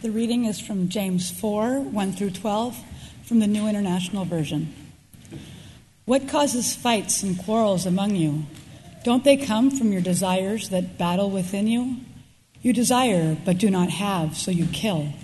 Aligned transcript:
The 0.00 0.12
reading 0.12 0.44
is 0.44 0.60
from 0.60 0.88
James 0.88 1.28
4 1.28 1.80
1 1.80 2.12
through 2.12 2.30
12 2.30 2.78
from 3.24 3.40
the 3.40 3.48
New 3.48 3.66
International 3.66 4.24
Version. 4.24 4.72
What 6.04 6.28
causes 6.28 6.76
fights 6.76 7.24
and 7.24 7.36
quarrels 7.36 7.84
among 7.84 8.14
you? 8.14 8.46
Don't 9.02 9.24
they 9.24 9.36
come 9.36 9.72
from 9.72 9.90
your 9.90 10.00
desires 10.00 10.68
that 10.68 10.98
battle 10.98 11.30
within 11.30 11.66
you? 11.66 11.96
You 12.62 12.72
desire, 12.72 13.36
but 13.44 13.58
do 13.58 13.70
not 13.70 13.90
have, 13.90 14.36
so 14.36 14.52
you 14.52 14.66
kill. 14.66 15.14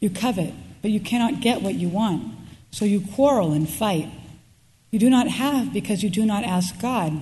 You 0.00 0.08
covet, 0.08 0.54
but 0.80 0.90
you 0.90 1.00
cannot 1.00 1.42
get 1.42 1.60
what 1.60 1.74
you 1.74 1.90
want, 1.90 2.24
so 2.70 2.86
you 2.86 3.02
quarrel 3.14 3.52
and 3.52 3.68
fight. 3.68 4.08
You 4.90 4.98
do 4.98 5.10
not 5.10 5.28
have 5.28 5.74
because 5.74 6.02
you 6.02 6.08
do 6.08 6.24
not 6.24 6.42
ask 6.42 6.80
God. 6.80 7.20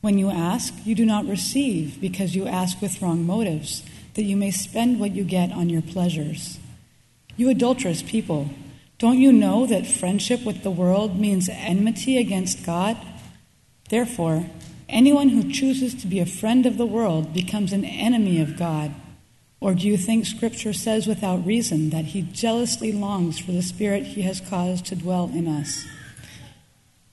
When 0.00 0.16
you 0.16 0.30
ask, 0.30 0.72
you 0.86 0.94
do 0.94 1.04
not 1.04 1.26
receive 1.26 2.00
because 2.00 2.34
you 2.34 2.46
ask 2.46 2.80
with 2.80 3.02
wrong 3.02 3.26
motives, 3.26 3.82
that 4.14 4.24
you 4.24 4.36
may 4.36 4.50
spend 4.50 5.00
what 5.00 5.12
you 5.12 5.24
get 5.24 5.52
on 5.52 5.70
your 5.70 5.82
pleasures. 5.82 6.58
You 7.36 7.48
adulterous 7.48 8.02
people, 8.02 8.50
don't 8.98 9.18
you 9.18 9.32
know 9.32 9.66
that 9.66 9.86
friendship 9.86 10.44
with 10.44 10.62
the 10.62 10.70
world 10.70 11.18
means 11.18 11.48
enmity 11.48 12.18
against 12.18 12.64
God? 12.64 12.96
Therefore, 13.88 14.46
anyone 14.88 15.30
who 15.30 15.50
chooses 15.50 15.94
to 15.96 16.06
be 16.06 16.20
a 16.20 16.26
friend 16.26 16.66
of 16.66 16.76
the 16.76 16.86
world 16.86 17.34
becomes 17.34 17.72
an 17.72 17.84
enemy 17.84 18.40
of 18.40 18.56
God. 18.56 18.94
Or 19.60 19.74
do 19.74 19.86
you 19.86 19.96
think 19.96 20.26
Scripture 20.26 20.72
says 20.72 21.06
without 21.06 21.46
reason 21.46 21.90
that 21.90 22.06
he 22.06 22.22
jealously 22.22 22.92
longs 22.92 23.38
for 23.38 23.52
the 23.52 23.62
Spirit 23.62 24.04
he 24.04 24.22
has 24.22 24.40
caused 24.40 24.86
to 24.86 24.96
dwell 24.96 25.30
in 25.34 25.48
us? 25.48 25.86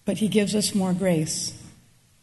But 0.05 0.18
he 0.18 0.27
gives 0.27 0.55
us 0.55 0.76
more 0.76 0.93
grace. 0.93 1.54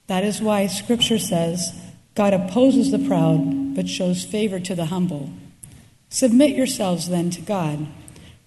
That 0.07 0.25
is 0.25 0.41
why 0.41 0.67
Scripture 0.67 1.19
says, 1.19 1.73
God 2.15 2.33
opposes 2.33 2.91
the 2.91 2.99
proud, 2.99 3.66
but 3.77 3.89
shows 3.89 4.25
favor 4.25 4.59
to 4.59 4.75
the 4.75 4.87
humble. 4.87 5.31
Submit 6.09 6.57
yourselves 6.57 7.11
then 7.11 7.29
to 7.31 7.43
God. 7.43 7.87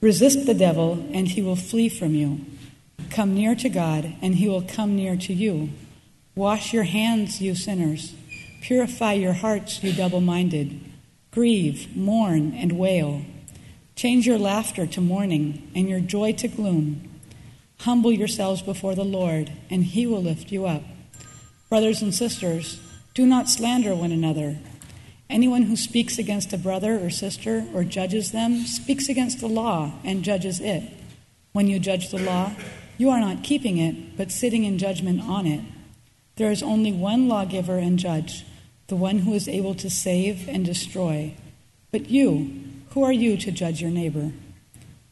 Resist 0.01 0.47
the 0.47 0.55
devil, 0.55 1.07
and 1.13 1.27
he 1.27 1.41
will 1.41 1.55
flee 1.55 1.87
from 1.87 2.15
you. 2.15 2.41
Come 3.11 3.35
near 3.35 3.53
to 3.55 3.69
God, 3.69 4.15
and 4.23 4.35
he 4.35 4.49
will 4.49 4.63
come 4.63 4.95
near 4.95 5.15
to 5.15 5.33
you. 5.33 5.69
Wash 6.35 6.73
your 6.73 6.83
hands, 6.83 7.41
you 7.41 7.53
sinners. 7.53 8.15
Purify 8.61 9.13
your 9.13 9.33
hearts, 9.33 9.83
you 9.83 9.93
double 9.93 10.19
minded. 10.19 10.79
Grieve, 11.31 11.95
mourn, 11.95 12.53
and 12.55 12.79
wail. 12.79 13.21
Change 13.95 14.25
your 14.25 14.39
laughter 14.39 14.87
to 14.87 15.01
mourning 15.01 15.69
and 15.75 15.87
your 15.87 15.99
joy 15.99 16.33
to 16.33 16.47
gloom. 16.47 17.07
Humble 17.81 18.11
yourselves 18.11 18.63
before 18.63 18.95
the 18.95 19.05
Lord, 19.05 19.51
and 19.69 19.83
he 19.83 20.07
will 20.07 20.23
lift 20.23 20.51
you 20.51 20.65
up. 20.65 20.83
Brothers 21.69 22.01
and 22.01 22.15
sisters, 22.15 22.79
do 23.13 23.27
not 23.27 23.47
slander 23.47 23.93
one 23.93 24.11
another. 24.11 24.57
Anyone 25.29 25.63
who 25.63 25.75
speaks 25.75 26.17
against 26.17 26.53
a 26.53 26.57
brother 26.57 26.99
or 26.99 27.11
sister 27.11 27.67
or 27.73 27.83
judges 27.83 28.31
them 28.31 28.61
speaks 28.65 29.09
against 29.09 29.39
the 29.39 29.47
law 29.47 29.91
and 30.03 30.23
judges 30.23 30.59
it. 30.59 30.91
When 31.51 31.67
you 31.67 31.79
judge 31.79 32.09
the 32.09 32.17
law, 32.17 32.53
you 32.97 33.11
are 33.11 33.19
not 33.19 33.43
keeping 33.43 33.77
it, 33.77 34.17
but 34.17 34.31
sitting 34.31 34.63
in 34.63 34.79
judgment 34.79 35.21
on 35.21 35.45
it. 35.45 35.63
There 36.37 36.49
is 36.49 36.63
only 36.63 36.91
one 36.91 37.27
lawgiver 37.27 37.77
and 37.77 37.99
judge 37.99 38.43
the 38.87 38.95
one 38.95 39.19
who 39.19 39.33
is 39.35 39.47
able 39.47 39.75
to 39.75 39.89
save 39.89 40.49
and 40.49 40.65
destroy. 40.65 41.35
But 41.91 42.09
you, 42.09 42.63
who 42.89 43.03
are 43.03 43.13
you 43.13 43.37
to 43.37 43.51
judge 43.51 43.81
your 43.81 43.91
neighbor? 43.91 44.31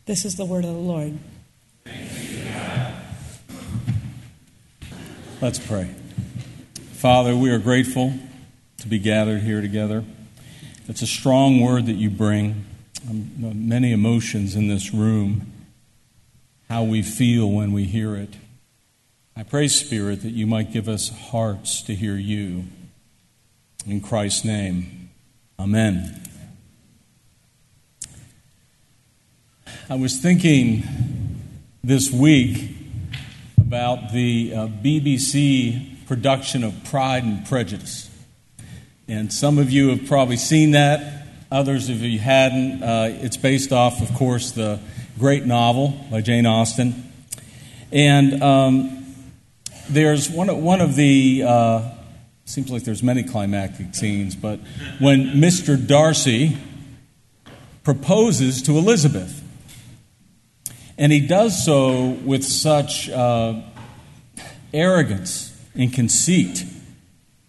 This 0.05 0.25
is 0.25 0.35
the 0.35 0.45
word 0.45 0.65
of 0.65 0.73
the 0.73 0.79
Lord. 0.79 1.19
Let's 5.41 5.59
pray. 5.59 5.93
Father, 6.93 7.35
we 7.35 7.51
are 7.51 7.59
grateful 7.59 8.13
to 8.87 8.89
be 8.89 8.99
gathered 8.99 9.41
here 9.41 9.59
together. 9.59 10.05
It's 10.87 11.01
a 11.01 11.07
strong 11.07 11.59
word 11.59 11.87
that 11.87 11.97
you 11.97 12.09
bring. 12.09 12.65
Um, 13.09 13.67
many 13.67 13.91
emotions 13.91 14.55
in 14.55 14.69
this 14.69 14.93
room, 14.93 15.51
how 16.69 16.83
we 16.83 17.01
feel 17.01 17.51
when 17.51 17.73
we 17.73 17.83
hear 17.83 18.15
it. 18.15 18.35
I 19.35 19.43
pray, 19.43 19.67
Spirit, 19.67 20.21
that 20.21 20.31
you 20.31 20.47
might 20.47 20.71
give 20.71 20.87
us 20.87 21.09
hearts 21.09 21.81
to 21.81 21.95
hear 21.95 22.15
you 22.15 22.63
in 23.85 23.99
Christ's 23.99 24.45
name, 24.45 25.09
Amen. 25.59 26.23
I 29.89 29.95
was 29.95 30.17
thinking 30.17 30.83
this 31.83 32.09
week 32.09 32.69
about 33.59 34.13
the 34.13 34.53
uh, 34.53 34.67
BBC 34.67 36.07
production 36.07 36.63
of 36.63 36.85
Pride 36.85 37.23
and 37.25 37.45
Prejudice. 37.45 38.06
And 39.07 39.31
some 39.31 39.57
of 39.57 39.71
you 39.71 39.89
have 39.89 40.07
probably 40.07 40.37
seen 40.37 40.71
that, 40.71 41.27
others 41.51 41.89
of 41.89 42.01
you 42.01 42.19
hadn't. 42.19 42.83
Uh, 42.83 43.09
it's 43.21 43.37
based 43.37 43.71
off, 43.71 44.01
of 44.01 44.13
course, 44.15 44.51
the 44.51 44.79
great 45.17 45.45
novel 45.45 45.97
by 46.11 46.21
Jane 46.21 46.45
Austen. 46.45 47.11
And 47.91 48.43
um, 48.43 49.05
there's 49.89 50.29
one 50.29 50.49
of, 50.49 50.57
one 50.57 50.81
of 50.81 50.95
the 50.95 51.43
uh, 51.47 51.97
Seems 52.47 52.71
like 52.71 52.85
there's 52.85 53.03
many 53.03 53.23
climactic 53.23 53.93
scenes, 53.93 54.33
but 54.33 54.61
when 54.99 55.33
Mr. 55.33 55.75
Darcy 55.75 56.55
proposes 57.83 58.61
to 58.61 58.77
Elizabeth, 58.77 59.43
and 60.97 61.11
he 61.11 61.19
does 61.19 61.65
so 61.65 62.11
with 62.23 62.45
such 62.45 63.09
uh, 63.09 63.61
arrogance 64.73 65.53
and 65.75 65.91
conceit 65.91 66.63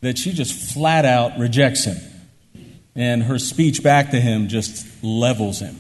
that 0.01 0.19
she 0.19 0.33
just 0.33 0.73
flat 0.73 1.05
out 1.05 1.39
rejects 1.39 1.85
him. 1.85 1.97
And 2.95 3.25
her 3.25 3.39
speech 3.39 3.83
back 3.83 4.11
to 4.11 4.21
him 4.21 4.49
just 4.49 4.87
levels 5.03 5.61
him. 5.61 5.77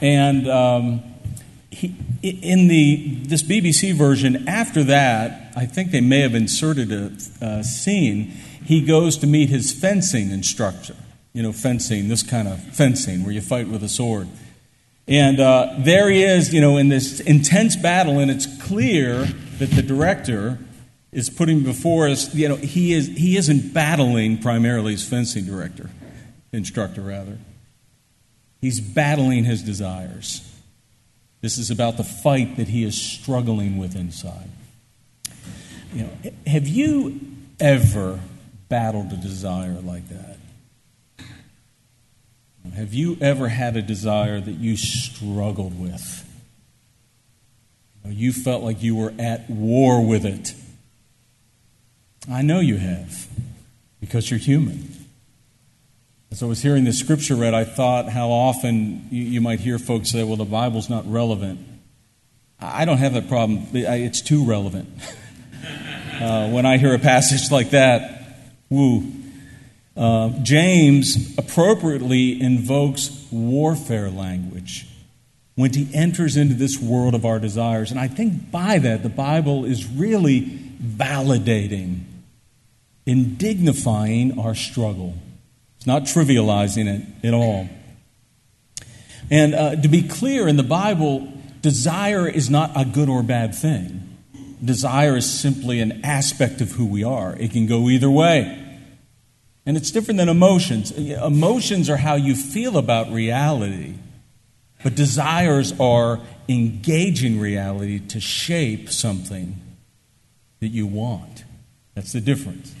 And 0.00 0.48
um, 0.48 1.02
he, 1.70 1.94
in 2.22 2.68
the 2.68 3.20
this 3.24 3.42
BBC 3.42 3.94
version, 3.94 4.48
after 4.48 4.84
that, 4.84 5.52
I 5.56 5.66
think 5.66 5.90
they 5.90 6.00
may 6.00 6.20
have 6.20 6.34
inserted 6.34 6.92
a, 6.92 7.12
a 7.40 7.64
scene. 7.64 8.32
He 8.64 8.80
goes 8.80 9.16
to 9.18 9.26
meet 9.26 9.48
his 9.48 9.72
fencing 9.72 10.30
instructor. 10.30 10.96
You 11.32 11.42
know, 11.42 11.52
fencing, 11.52 12.08
this 12.08 12.22
kind 12.22 12.48
of 12.48 12.60
fencing 12.60 13.22
where 13.22 13.32
you 13.32 13.40
fight 13.40 13.68
with 13.68 13.82
a 13.84 13.88
sword. 13.88 14.28
And 15.06 15.40
uh, 15.40 15.74
there 15.78 16.10
he 16.10 16.22
is, 16.22 16.52
you 16.52 16.60
know, 16.60 16.76
in 16.76 16.88
this 16.88 17.20
intense 17.20 17.76
battle, 17.76 18.18
and 18.18 18.30
it's 18.30 18.46
clear 18.62 19.24
that 19.58 19.70
the 19.70 19.82
director 19.82 20.58
is 21.12 21.30
putting 21.30 21.62
before 21.62 22.08
us, 22.08 22.34
you 22.34 22.48
know, 22.48 22.56
he, 22.56 22.92
is, 22.92 23.08
he 23.08 23.36
isn't 23.36 23.72
battling 23.72 24.38
primarily 24.38 24.94
as 24.94 25.08
fencing 25.08 25.44
director, 25.44 25.90
instructor 26.52 27.00
rather. 27.00 27.38
He's 28.60 28.80
battling 28.80 29.44
his 29.44 29.62
desires. 29.62 30.44
This 31.40 31.58
is 31.58 31.70
about 31.70 31.96
the 31.96 32.04
fight 32.04 32.56
that 32.56 32.68
he 32.68 32.84
is 32.84 33.00
struggling 33.00 33.78
with 33.78 33.94
inside. 33.94 34.50
You 35.94 36.02
know, 36.02 36.10
have 36.46 36.66
you 36.66 37.20
ever 37.60 38.20
battled 38.68 39.12
a 39.12 39.16
desire 39.16 39.80
like 39.82 40.08
that? 40.08 40.36
Have 42.74 42.92
you 42.92 43.16
ever 43.20 43.48
had 43.48 43.76
a 43.76 43.82
desire 43.82 44.40
that 44.40 44.52
you 44.52 44.76
struggled 44.76 45.80
with? 45.80 46.24
You 48.06 48.32
felt 48.32 48.62
like 48.62 48.82
you 48.82 48.96
were 48.96 49.12
at 49.18 49.48
war 49.50 50.04
with 50.04 50.24
it. 50.24 50.54
I 52.30 52.42
know 52.42 52.60
you 52.60 52.76
have, 52.76 53.26
because 54.00 54.30
you're 54.30 54.38
human. 54.38 54.94
As 56.30 56.42
I 56.42 56.46
was 56.46 56.60
hearing 56.60 56.84
the 56.84 56.92
scripture 56.92 57.34
read, 57.34 57.54
I 57.54 57.64
thought 57.64 58.10
how 58.10 58.30
often 58.30 59.06
you, 59.10 59.22
you 59.22 59.40
might 59.40 59.60
hear 59.60 59.78
folks 59.78 60.10
say, 60.10 60.22
well, 60.24 60.36
the 60.36 60.44
Bible's 60.44 60.90
not 60.90 61.10
relevant. 61.10 61.60
I 62.60 62.84
don't 62.84 62.98
have 62.98 63.14
that 63.14 63.28
problem. 63.28 63.66
It's 63.72 64.20
too 64.20 64.44
relevant. 64.44 64.88
uh, 66.20 66.50
when 66.50 66.66
I 66.66 66.76
hear 66.76 66.94
a 66.94 66.98
passage 66.98 67.50
like 67.50 67.70
that, 67.70 68.22
woo. 68.68 69.10
Uh, 69.96 70.30
James 70.42 71.36
appropriately 71.38 72.40
invokes 72.40 73.26
warfare 73.32 74.10
language 74.10 74.86
when 75.54 75.72
he 75.72 75.88
enters 75.92 76.36
into 76.36 76.54
this 76.54 76.78
world 76.78 77.14
of 77.14 77.24
our 77.24 77.38
desires. 77.38 77.90
And 77.90 77.98
I 77.98 78.06
think 78.06 78.50
by 78.50 78.78
that, 78.78 79.02
the 79.02 79.08
Bible 79.08 79.64
is 79.64 79.88
really 79.88 80.42
validating 80.42 82.02
and 83.08 83.38
dignifying 83.38 84.38
our 84.38 84.54
struggle. 84.54 85.14
It's 85.78 85.86
not 85.86 86.02
trivializing 86.02 86.86
it 86.86 87.26
at 87.26 87.32
all. 87.32 87.66
And 89.30 89.54
uh, 89.54 89.76
to 89.76 89.88
be 89.88 90.06
clear, 90.06 90.46
in 90.46 90.58
the 90.58 90.62
Bible, 90.62 91.32
desire 91.62 92.28
is 92.28 92.50
not 92.50 92.70
a 92.76 92.84
good 92.84 93.08
or 93.08 93.22
bad 93.22 93.54
thing. 93.54 94.16
Desire 94.62 95.16
is 95.16 95.28
simply 95.28 95.80
an 95.80 96.04
aspect 96.04 96.60
of 96.60 96.72
who 96.72 96.84
we 96.84 97.02
are, 97.02 97.34
it 97.36 97.50
can 97.52 97.66
go 97.66 97.88
either 97.88 98.10
way. 98.10 98.64
And 99.64 99.76
it's 99.76 99.90
different 99.90 100.18
than 100.18 100.28
emotions. 100.28 100.92
Emotions 100.92 101.90
are 101.90 101.96
how 101.96 102.14
you 102.14 102.34
feel 102.34 102.76
about 102.76 103.10
reality, 103.10 103.94
but 104.82 104.94
desires 104.94 105.72
are 105.80 106.20
engaging 106.48 107.40
reality 107.40 108.00
to 108.08 108.20
shape 108.20 108.90
something 108.90 109.60
that 110.60 110.68
you 110.68 110.86
want. 110.86 111.44
That's 111.94 112.12
the 112.12 112.20
difference. 112.20 112.74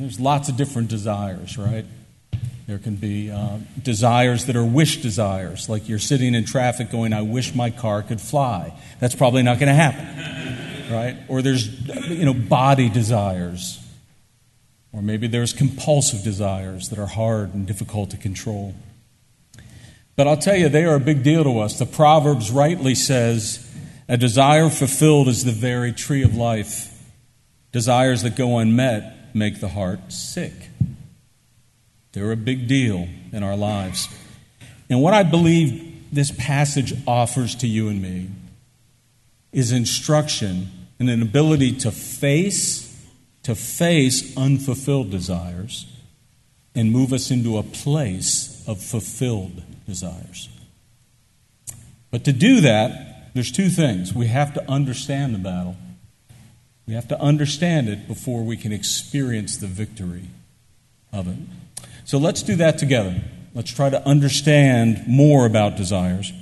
There's 0.00 0.18
lots 0.18 0.48
of 0.48 0.56
different 0.56 0.88
desires, 0.88 1.58
right? 1.58 1.84
There 2.66 2.78
can 2.78 2.96
be 2.96 3.30
uh, 3.30 3.58
desires 3.82 4.46
that 4.46 4.56
are 4.56 4.64
wish 4.64 5.02
desires, 5.02 5.68
like 5.68 5.90
you're 5.90 5.98
sitting 5.98 6.34
in 6.34 6.46
traffic 6.46 6.90
going, 6.90 7.12
I 7.12 7.20
wish 7.20 7.54
my 7.54 7.68
car 7.68 8.02
could 8.02 8.20
fly. 8.20 8.72
That's 8.98 9.14
probably 9.14 9.42
not 9.42 9.58
going 9.58 9.68
to 9.68 9.74
happen, 9.74 10.90
right? 10.90 11.16
Or 11.28 11.42
there's, 11.42 11.68
you 12.08 12.24
know, 12.24 12.32
body 12.32 12.88
desires. 12.88 13.78
Or 14.94 15.02
maybe 15.02 15.26
there's 15.26 15.52
compulsive 15.52 16.22
desires 16.22 16.88
that 16.88 16.98
are 16.98 17.06
hard 17.06 17.52
and 17.52 17.66
difficult 17.66 18.08
to 18.10 18.16
control. 18.16 18.74
But 20.16 20.28
I'll 20.28 20.38
tell 20.38 20.56
you, 20.56 20.70
they 20.70 20.86
are 20.86 20.94
a 20.94 21.00
big 21.00 21.22
deal 21.22 21.44
to 21.44 21.58
us. 21.58 21.78
The 21.78 21.84
Proverbs 21.84 22.50
rightly 22.50 22.94
says, 22.94 23.70
a 24.08 24.16
desire 24.16 24.70
fulfilled 24.70 25.28
is 25.28 25.44
the 25.44 25.52
very 25.52 25.92
tree 25.92 26.22
of 26.22 26.36
life. 26.36 26.86
Desires 27.70 28.22
that 28.22 28.34
go 28.34 28.56
unmet 28.56 29.18
make 29.34 29.60
the 29.60 29.68
heart 29.68 30.12
sick. 30.12 30.52
They're 32.12 32.32
a 32.32 32.36
big 32.36 32.66
deal 32.66 33.08
in 33.32 33.42
our 33.42 33.56
lives. 33.56 34.08
And 34.88 35.00
what 35.00 35.14
I 35.14 35.22
believe 35.22 36.12
this 36.12 36.32
passage 36.32 36.92
offers 37.06 37.54
to 37.56 37.66
you 37.66 37.88
and 37.88 38.02
me 38.02 38.30
is 39.52 39.72
instruction 39.72 40.68
and 40.98 41.08
an 41.08 41.22
ability 41.22 41.76
to 41.78 41.90
face 41.90 42.86
to 43.42 43.54
face 43.54 44.36
unfulfilled 44.36 45.10
desires 45.10 45.86
and 46.74 46.92
move 46.92 47.12
us 47.12 47.30
into 47.30 47.58
a 47.58 47.62
place 47.62 48.62
of 48.66 48.82
fulfilled 48.82 49.62
desires. 49.86 50.48
But 52.10 52.24
to 52.24 52.32
do 52.32 52.60
that, 52.60 53.32
there's 53.34 53.50
two 53.50 53.68
things. 53.68 54.14
We 54.14 54.26
have 54.26 54.54
to 54.54 54.70
understand 54.70 55.34
the 55.34 55.38
battle. 55.38 55.76
We 56.86 56.94
have 56.94 57.08
to 57.08 57.20
understand 57.20 57.88
it 57.88 58.08
before 58.08 58.42
we 58.42 58.56
can 58.56 58.72
experience 58.72 59.56
the 59.56 59.66
victory 59.66 60.24
of 61.12 61.28
it. 61.28 61.36
So 62.04 62.18
let's 62.18 62.42
do 62.42 62.56
that 62.56 62.78
together. 62.78 63.22
Let's 63.54 63.70
try 63.72 63.90
to 63.90 64.04
understand 64.06 65.04
more 65.06 65.46
about 65.46 65.76
desires. 65.76 66.32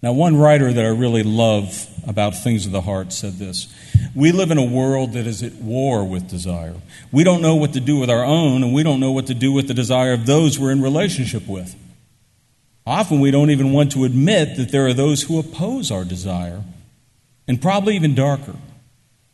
Now, 0.00 0.12
one 0.12 0.36
writer 0.36 0.72
that 0.72 0.84
I 0.84 0.88
really 0.88 1.24
love 1.24 1.88
about 2.06 2.36
things 2.36 2.66
of 2.66 2.72
the 2.72 2.80
heart 2.80 3.12
said 3.12 3.34
this 3.34 3.66
We 4.14 4.30
live 4.30 4.50
in 4.50 4.58
a 4.58 4.64
world 4.64 5.14
that 5.14 5.26
is 5.26 5.42
at 5.42 5.54
war 5.54 6.04
with 6.04 6.28
desire. 6.28 6.74
We 7.10 7.24
don't 7.24 7.42
know 7.42 7.56
what 7.56 7.72
to 7.72 7.80
do 7.80 7.98
with 7.98 8.08
our 8.08 8.24
own, 8.24 8.62
and 8.62 8.72
we 8.72 8.84
don't 8.84 9.00
know 9.00 9.10
what 9.10 9.26
to 9.26 9.34
do 9.34 9.52
with 9.52 9.66
the 9.66 9.74
desire 9.74 10.12
of 10.12 10.26
those 10.26 10.58
we're 10.58 10.70
in 10.70 10.82
relationship 10.82 11.48
with. 11.48 11.74
Often 12.86 13.20
we 13.20 13.30
don't 13.30 13.50
even 13.50 13.72
want 13.72 13.92
to 13.92 14.04
admit 14.04 14.56
that 14.56 14.70
there 14.70 14.86
are 14.86 14.94
those 14.94 15.22
who 15.22 15.38
oppose 15.38 15.90
our 15.90 16.04
desire, 16.04 16.62
and 17.48 17.60
probably 17.60 17.96
even 17.96 18.14
darker. 18.14 18.54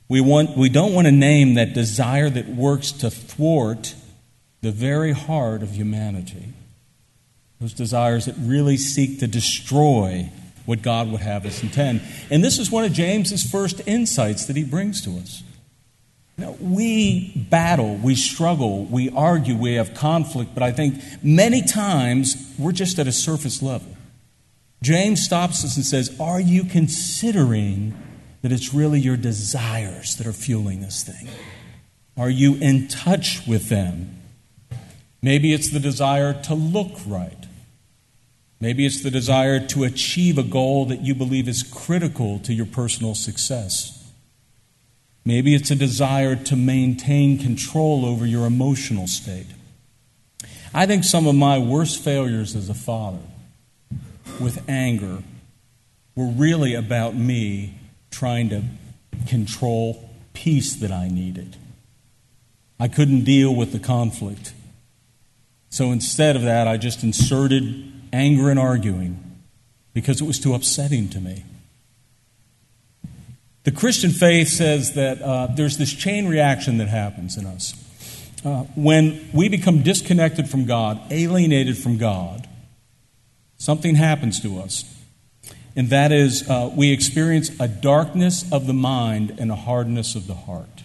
We, 0.09 0.21
want, 0.21 0.56
we 0.56 0.69
don't 0.69 0.93
want 0.93 1.06
to 1.06 1.12
name 1.12 1.55
that 1.55 1.73
desire 1.73 2.29
that 2.31 2.49
works 2.49 2.93
to 2.93 3.11
thwart 3.11 3.95
the 4.61 4.71
very 4.71 5.12
heart 5.12 5.62
of 5.62 5.73
humanity. 5.73 6.53
Those 7.61 7.73
desires 7.73 8.27
that 8.27 8.35
really 8.39 8.77
seek 8.77 9.21
to 9.21 9.27
destroy 9.27 10.31
what 10.67 10.83
God 10.83 11.11
would 11.11 11.21
have 11.21 11.47
us 11.47 11.62
intend. 11.62 12.03
And 12.31 12.43
this 12.43 12.59
is 12.59 12.71
one 12.71 12.85
of 12.85 12.93
James's 12.93 13.43
first 13.43 13.81
insights 13.87 14.47
that 14.47 14.56
he 14.56 14.65
brings 14.65 15.03
to 15.03 15.19
us. 15.19 15.43
Now, 16.37 16.57
we 16.61 17.33
battle, 17.49 17.97
we 17.97 18.17
struggle, 18.17 18.85
we 18.87 19.09
argue, 19.11 19.57
we 19.57 19.75
have 19.75 19.95
conflict, 19.95 20.53
but 20.53 20.62
I 20.62 20.73
think 20.73 21.00
many 21.23 21.62
times 21.62 22.53
we're 22.59 22.73
just 22.73 22.99
at 22.99 23.07
a 23.07 23.12
surface 23.12 23.62
level. 23.62 23.97
James 24.83 25.23
stops 25.23 25.65
us 25.65 25.77
and 25.77 25.85
says, 25.85 26.15
Are 26.19 26.41
you 26.41 26.65
considering 26.65 27.95
that 28.44 28.52
it's 28.52 28.75
really 28.75 29.00
your 29.00 29.17
desires 29.17 30.17
that 30.17 30.26
are 30.26 30.32
fueling 30.32 30.82
this 30.82 31.02
thing? 31.02 31.31
Are 32.14 32.29
you 32.29 32.56
in 32.56 32.88
touch 32.88 33.41
with 33.46 33.70
them? 33.70 34.20
Maybe 35.23 35.55
it's 35.55 35.70
the 35.70 35.81
desire 35.81 36.35
to 36.43 36.55
look 36.55 36.93
right. 37.06 37.46
Maybe 38.61 38.85
it's 38.85 39.02
the 39.02 39.11
desire 39.11 39.67
to 39.69 39.85
achieve 39.85 40.37
a 40.37 40.43
goal 40.43 40.85
that 40.85 41.00
you 41.00 41.14
believe 41.14 41.49
is 41.49 41.62
critical 41.62 42.38
to 42.41 42.52
your 42.52 42.67
personal 42.67 43.14
success. 43.14 44.12
Maybe 45.25 45.55
it's 45.55 45.70
a 45.70 45.75
desire 45.75 46.37
to 46.37 46.55
maintain 46.55 47.38
control 47.38 48.05
over 48.05 48.26
your 48.26 48.44
emotional 48.44 49.06
state. 49.06 49.47
I 50.75 50.85
think 50.85 51.05
some 51.05 51.26
of 51.26 51.35
my 51.35 51.56
worst 51.56 52.05
failures 52.05 52.55
as 52.55 52.69
a 52.69 52.75
father 52.75 53.25
with 54.38 54.62
anger 54.69 55.23
were 56.14 56.29
really 56.29 56.75
about 56.75 57.14
me 57.14 57.79
trying 58.14 58.49
to 58.50 58.62
control 59.28 60.11
peace 60.32 60.75
that 60.76 60.90
I 60.90 61.08
needed. 61.08 61.56
I 62.78 62.88
couldn't 62.88 63.25
deal 63.25 63.55
with 63.55 63.72
the 63.72 63.78
conflict. 63.78 64.52
So 65.70 65.90
instead 65.90 66.37
of 66.37 66.43
that, 66.43 66.69
I 66.69 66.76
just 66.76 67.02
inserted 67.02 67.93
anger 68.12 68.50
and 68.50 68.58
arguing 68.58 69.20
because 69.93 70.20
it 70.20 70.25
was 70.25 70.38
too 70.38 70.55
upsetting 70.55 71.08
to 71.11 71.20
me. 71.20 71.44
The 73.64 73.72
Christian 73.72 74.11
faith 74.11 74.49
says 74.49 74.93
that 74.93 75.22
uh, 75.22 75.46
there's 75.46 75.78
this 75.78 75.93
chain 75.93 76.28
reaction 76.28 76.78
that 76.78 76.88
happens 76.88 77.37
in 77.37 77.46
us. 77.46 77.75
Uh, 78.44 78.64
when 78.75 79.31
we 79.32 79.49
become 79.49 79.82
disconnected 79.82 80.50
from 80.50 80.66
God, 80.66 81.00
alienated 81.11 81.78
from 81.78 81.96
God, 81.96 82.46
something 83.56 83.94
happens 83.94 84.38
to 84.40 84.61
us. 84.61 84.84
And 85.76 85.91
that 85.91 86.12
is, 86.12 86.49
uh, 86.49 86.71
we 86.75 86.93
experience 86.93 87.50
a 87.59 87.67
darkness 87.67 88.50
of 88.53 88.67
the 88.67 88.73
mind 88.73 89.37
and 89.38 89.50
a 89.50 89.56
hardness 89.56 90.15
of 90.15 90.26
the 90.26 90.35
heart. 90.35 90.85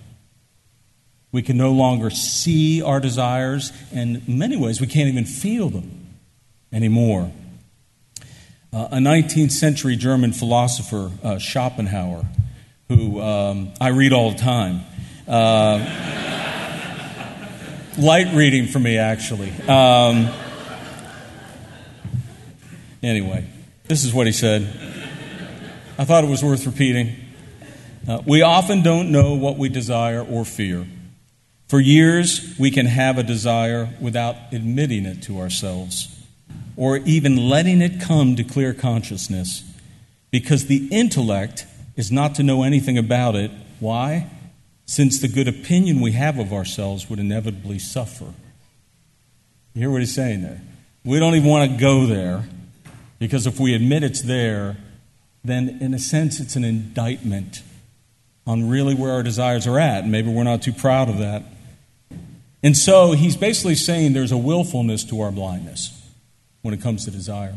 We 1.31 1.43
can 1.43 1.57
no 1.57 1.71
longer 1.71 2.09
see 2.09 2.81
our 2.81 2.99
desires, 2.99 3.71
and 3.93 4.23
in 4.27 4.39
many 4.39 4.57
ways, 4.57 4.81
we 4.81 4.87
can't 4.87 5.09
even 5.09 5.25
feel 5.25 5.69
them 5.69 6.07
anymore. 6.73 7.31
Uh, 8.73 8.87
a 8.91 8.97
19th 8.97 9.51
century 9.51 9.95
German 9.95 10.33
philosopher, 10.33 11.11
uh, 11.23 11.37
Schopenhauer, 11.37 12.25
who 12.87 13.21
um, 13.21 13.71
I 13.79 13.89
read 13.89 14.11
all 14.11 14.31
the 14.31 14.39
time. 14.39 14.81
Uh, 15.27 15.77
light 17.99 18.33
reading 18.33 18.65
for 18.65 18.79
me, 18.79 18.97
actually. 18.97 19.51
Um, 19.67 20.29
anyway, 23.03 23.45
this 23.89 24.03
is 24.03 24.13
what 24.13 24.27
he 24.27 24.31
said. 24.31 24.61
I 25.97 26.05
thought 26.05 26.23
it 26.23 26.29
was 26.29 26.43
worth 26.43 26.67
repeating. 26.67 27.15
Uh, 28.07 28.21
we 28.23 28.43
often 28.43 28.83
don't 28.83 29.11
know 29.11 29.33
what 29.33 29.57
we 29.57 29.67
desire 29.67 30.21
or 30.21 30.45
fear. 30.45 30.85
For 31.67 31.79
years, 31.79 32.55
we 32.59 32.69
can 32.69 32.85
have 32.85 33.17
a 33.17 33.23
desire 33.23 33.89
without 33.99 34.35
admitting 34.51 35.07
it 35.07 35.23
to 35.23 35.39
ourselves 35.39 36.23
or 36.77 36.97
even 36.97 37.49
letting 37.49 37.81
it 37.81 37.99
come 37.99 38.35
to 38.35 38.43
clear 38.43 38.75
consciousness 38.75 39.63
because 40.29 40.67
the 40.67 40.87
intellect 40.91 41.65
is 41.95 42.11
not 42.11 42.35
to 42.35 42.43
know 42.43 42.61
anything 42.61 42.97
about 42.97 43.35
it. 43.35 43.49
Why? 43.79 44.29
Since 44.85 45.19
the 45.19 45.27
good 45.27 45.47
opinion 45.47 45.99
we 45.99 46.11
have 46.11 46.37
of 46.37 46.53
ourselves 46.53 47.09
would 47.09 47.17
inevitably 47.17 47.79
suffer. 47.79 48.33
You 49.73 49.81
hear 49.81 49.89
what 49.89 50.01
he's 50.01 50.13
saying 50.13 50.43
there? 50.43 50.61
We 51.03 51.17
don't 51.17 51.33
even 51.33 51.49
want 51.49 51.71
to 51.71 51.77
go 51.77 52.05
there 52.05 52.45
because 53.19 53.45
if 53.45 53.59
we 53.59 53.75
admit 53.75 54.03
it's 54.03 54.21
there, 54.21 54.77
then 55.43 55.77
in 55.81 55.93
a 55.93 55.99
sense 55.99 56.39
it's 56.39 56.55
an 56.55 56.63
indictment 56.63 57.61
on 58.47 58.67
really 58.67 58.95
where 58.95 59.11
our 59.11 59.23
desires 59.23 59.67
are 59.67 59.77
at. 59.77 60.03
And 60.03 60.11
maybe 60.11 60.31
we're 60.31 60.43
not 60.43 60.61
too 60.61 60.73
proud 60.73 61.09
of 61.09 61.19
that. 61.19 61.43
And 62.63 62.75
so 62.75 63.11
he's 63.11 63.37
basically 63.37 63.75
saying 63.75 64.13
there's 64.13 64.31
a 64.31 64.37
willfulness 64.37 65.03
to 65.05 65.21
our 65.21 65.31
blindness 65.31 65.95
when 66.61 66.73
it 66.73 66.81
comes 66.81 67.05
to 67.05 67.11
desire. 67.11 67.55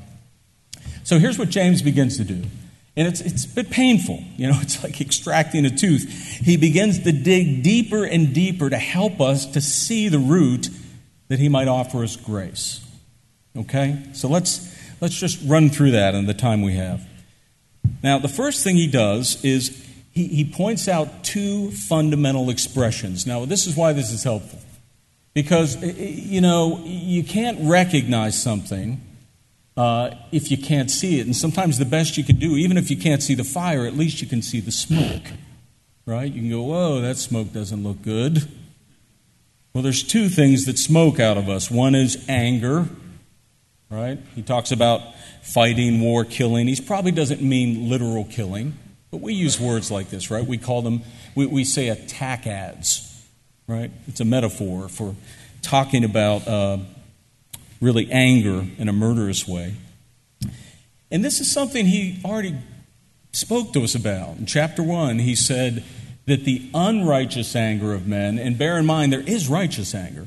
So 1.05 1.19
here's 1.19 1.39
what 1.39 1.49
James 1.49 1.83
begins 1.83 2.17
to 2.19 2.25
do. 2.25 2.43
And 2.95 3.09
it's, 3.09 3.21
it's 3.21 3.47
a 3.47 3.49
bit 3.49 3.71
painful. 3.71 4.23
You 4.37 4.49
know, 4.49 4.59
it's 4.61 4.83
like 4.83 5.01
extracting 5.01 5.65
a 5.65 5.71
tooth. 5.71 6.09
He 6.45 6.57
begins 6.57 7.03
to 7.05 7.13
dig 7.13 7.63
deeper 7.63 8.05
and 8.05 8.35
deeper 8.35 8.69
to 8.69 8.79
help 8.79 9.21
us 9.21 9.47
to 9.47 9.61
see 9.61 10.09
the 10.09 10.19
root 10.19 10.69
that 11.29 11.39
he 11.39 11.49
might 11.49 11.69
offer 11.69 12.05
us 12.05 12.17
grace. 12.17 12.87
Okay? 13.57 13.99
So 14.13 14.29
let's, 14.29 14.72
let's 15.03 15.19
just 15.19 15.41
run 15.45 15.69
through 15.69 15.91
that 15.91 16.15
in 16.15 16.27
the 16.27 16.33
time 16.33 16.63
we 16.63 16.75
have. 16.75 17.07
Now, 18.03 18.19
the 18.19 18.29
first 18.29 18.63
thing 18.63 18.77
he 18.77 18.87
does 18.87 19.45
is 19.45 19.87
he, 20.13 20.29
he 20.29 20.45
points 20.45 20.87
out 20.87 21.25
two 21.25 21.73
fundamental 21.73 22.49
expressions. 22.49 23.27
Now, 23.27 23.45
this 23.45 23.67
is 23.67 23.77
why 23.77 23.93
this 23.93 24.13
is 24.13 24.23
helpful. 24.23 24.61
Because, 25.35 25.83
you 25.83 26.41
know, 26.41 26.81
you 26.85 27.25
can't 27.25 27.59
recognize 27.69 28.41
something 28.41 29.01
uh, 29.77 30.11
if 30.31 30.51
you 30.51 30.59
can't 30.59 30.91
see 30.91 31.19
it. 31.19 31.27
And 31.27 31.35
sometimes 31.35 31.79
the 31.79 31.85
best 31.85 32.17
you 32.17 32.23
can 32.23 32.37
do, 32.37 32.57
even 32.57 32.77
if 32.77 32.91
you 32.91 32.97
can't 32.97 33.23
see 33.23 33.35
the 33.35 33.45
fire, 33.45 33.87
at 33.87 33.97
least 33.97 34.23
you 34.23 34.29
can 34.29 34.41
see 34.41 34.61
the 34.61 34.71
smoke. 34.71 35.23
Right? 36.07 36.31
You 36.31 36.43
can 36.43 36.51
go, 36.51 36.63
whoa, 36.63 37.01
that 37.01 37.17
smoke 37.17 37.53
doesn't 37.53 37.83
look 37.83 38.03
good. 38.03 38.49
Well, 39.73 39.83
there's 39.83 40.03
two 40.03 40.29
things 40.29 40.67
that 40.67 40.79
smoke 40.79 41.19
out 41.19 41.39
of 41.39 41.49
us. 41.49 41.71
One 41.71 41.95
is 41.95 42.25
anger, 42.29 42.89
right? 43.93 44.19
He 44.35 44.43
talks 44.43 44.73
about 44.73 45.03
fighting, 45.43 46.01
war, 46.01 46.25
killing. 46.25 46.67
He 46.67 46.81
probably 46.81 47.13
doesn't 47.13 47.43
mean 47.43 47.91
literal 47.91 48.25
killing, 48.25 48.75
but 49.11 49.21
we 49.21 49.35
use 49.35 49.61
words 49.61 49.91
like 49.91 50.11
this, 50.11 50.31
right? 50.31 50.45
We 50.45 50.59
call 50.59 50.83
them, 50.83 51.03
we, 51.35 51.47
we 51.47 51.65
say 51.65 51.89
attack 51.89 52.47
ads 52.47 53.13
right? 53.67 53.91
It's 54.07 54.21
a 54.21 54.25
metaphor 54.25 54.89
for 54.89 55.15
talking 55.63 56.05
about 56.05 56.47
uh, 56.47 56.79
really 57.81 58.11
anger 58.11 58.67
in 58.79 58.89
a 58.89 58.93
murderous 58.93 59.47
way. 59.47 59.75
And 61.11 61.25
this 61.25 61.41
is 61.41 61.51
something 61.51 61.87
he 61.87 62.21
already 62.25 62.57
spoke 63.33 63.73
to 63.75 63.83
us 63.83 63.95
about. 63.95 64.37
In 64.39 64.47
chapter 64.47 64.83
1, 64.83 65.21
he 65.21 65.35
said 65.35 65.85
that 66.27 66.45
the 66.45 66.69
unrighteous 66.75 67.55
anger 67.57 67.93
of 67.93 68.07
men, 68.07 68.39
and 68.39 68.59
bear 68.59 68.79
in 68.79 68.87
mind 68.87 69.13
there 69.13 69.21
is 69.21 69.49
righteous 69.49 69.95
anger, 69.95 70.27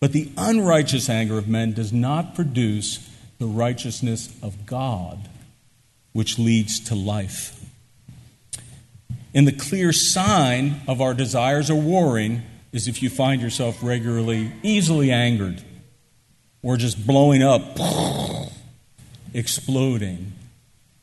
but 0.00 0.12
the 0.12 0.30
unrighteous 0.36 1.08
anger 1.08 1.36
of 1.38 1.46
men 1.46 1.72
does 1.72 1.92
not 1.92 2.34
produce 2.34 3.06
the 3.38 3.46
righteousness 3.46 4.34
of 4.42 4.66
God, 4.66 5.28
which 6.12 6.38
leads 6.38 6.80
to 6.80 6.94
life. 6.94 7.56
And 9.34 9.46
the 9.46 9.52
clear 9.52 9.92
sign 9.92 10.80
of 10.88 11.00
our 11.00 11.14
desires 11.14 11.70
are 11.70 11.74
warring 11.74 12.42
is 12.72 12.88
if 12.88 13.02
you 13.02 13.10
find 13.10 13.40
yourself 13.40 13.78
regularly 13.82 14.52
easily 14.62 15.10
angered 15.10 15.62
or 16.62 16.76
just 16.76 17.06
blowing 17.06 17.42
up, 17.42 17.62
exploding. 19.32 20.32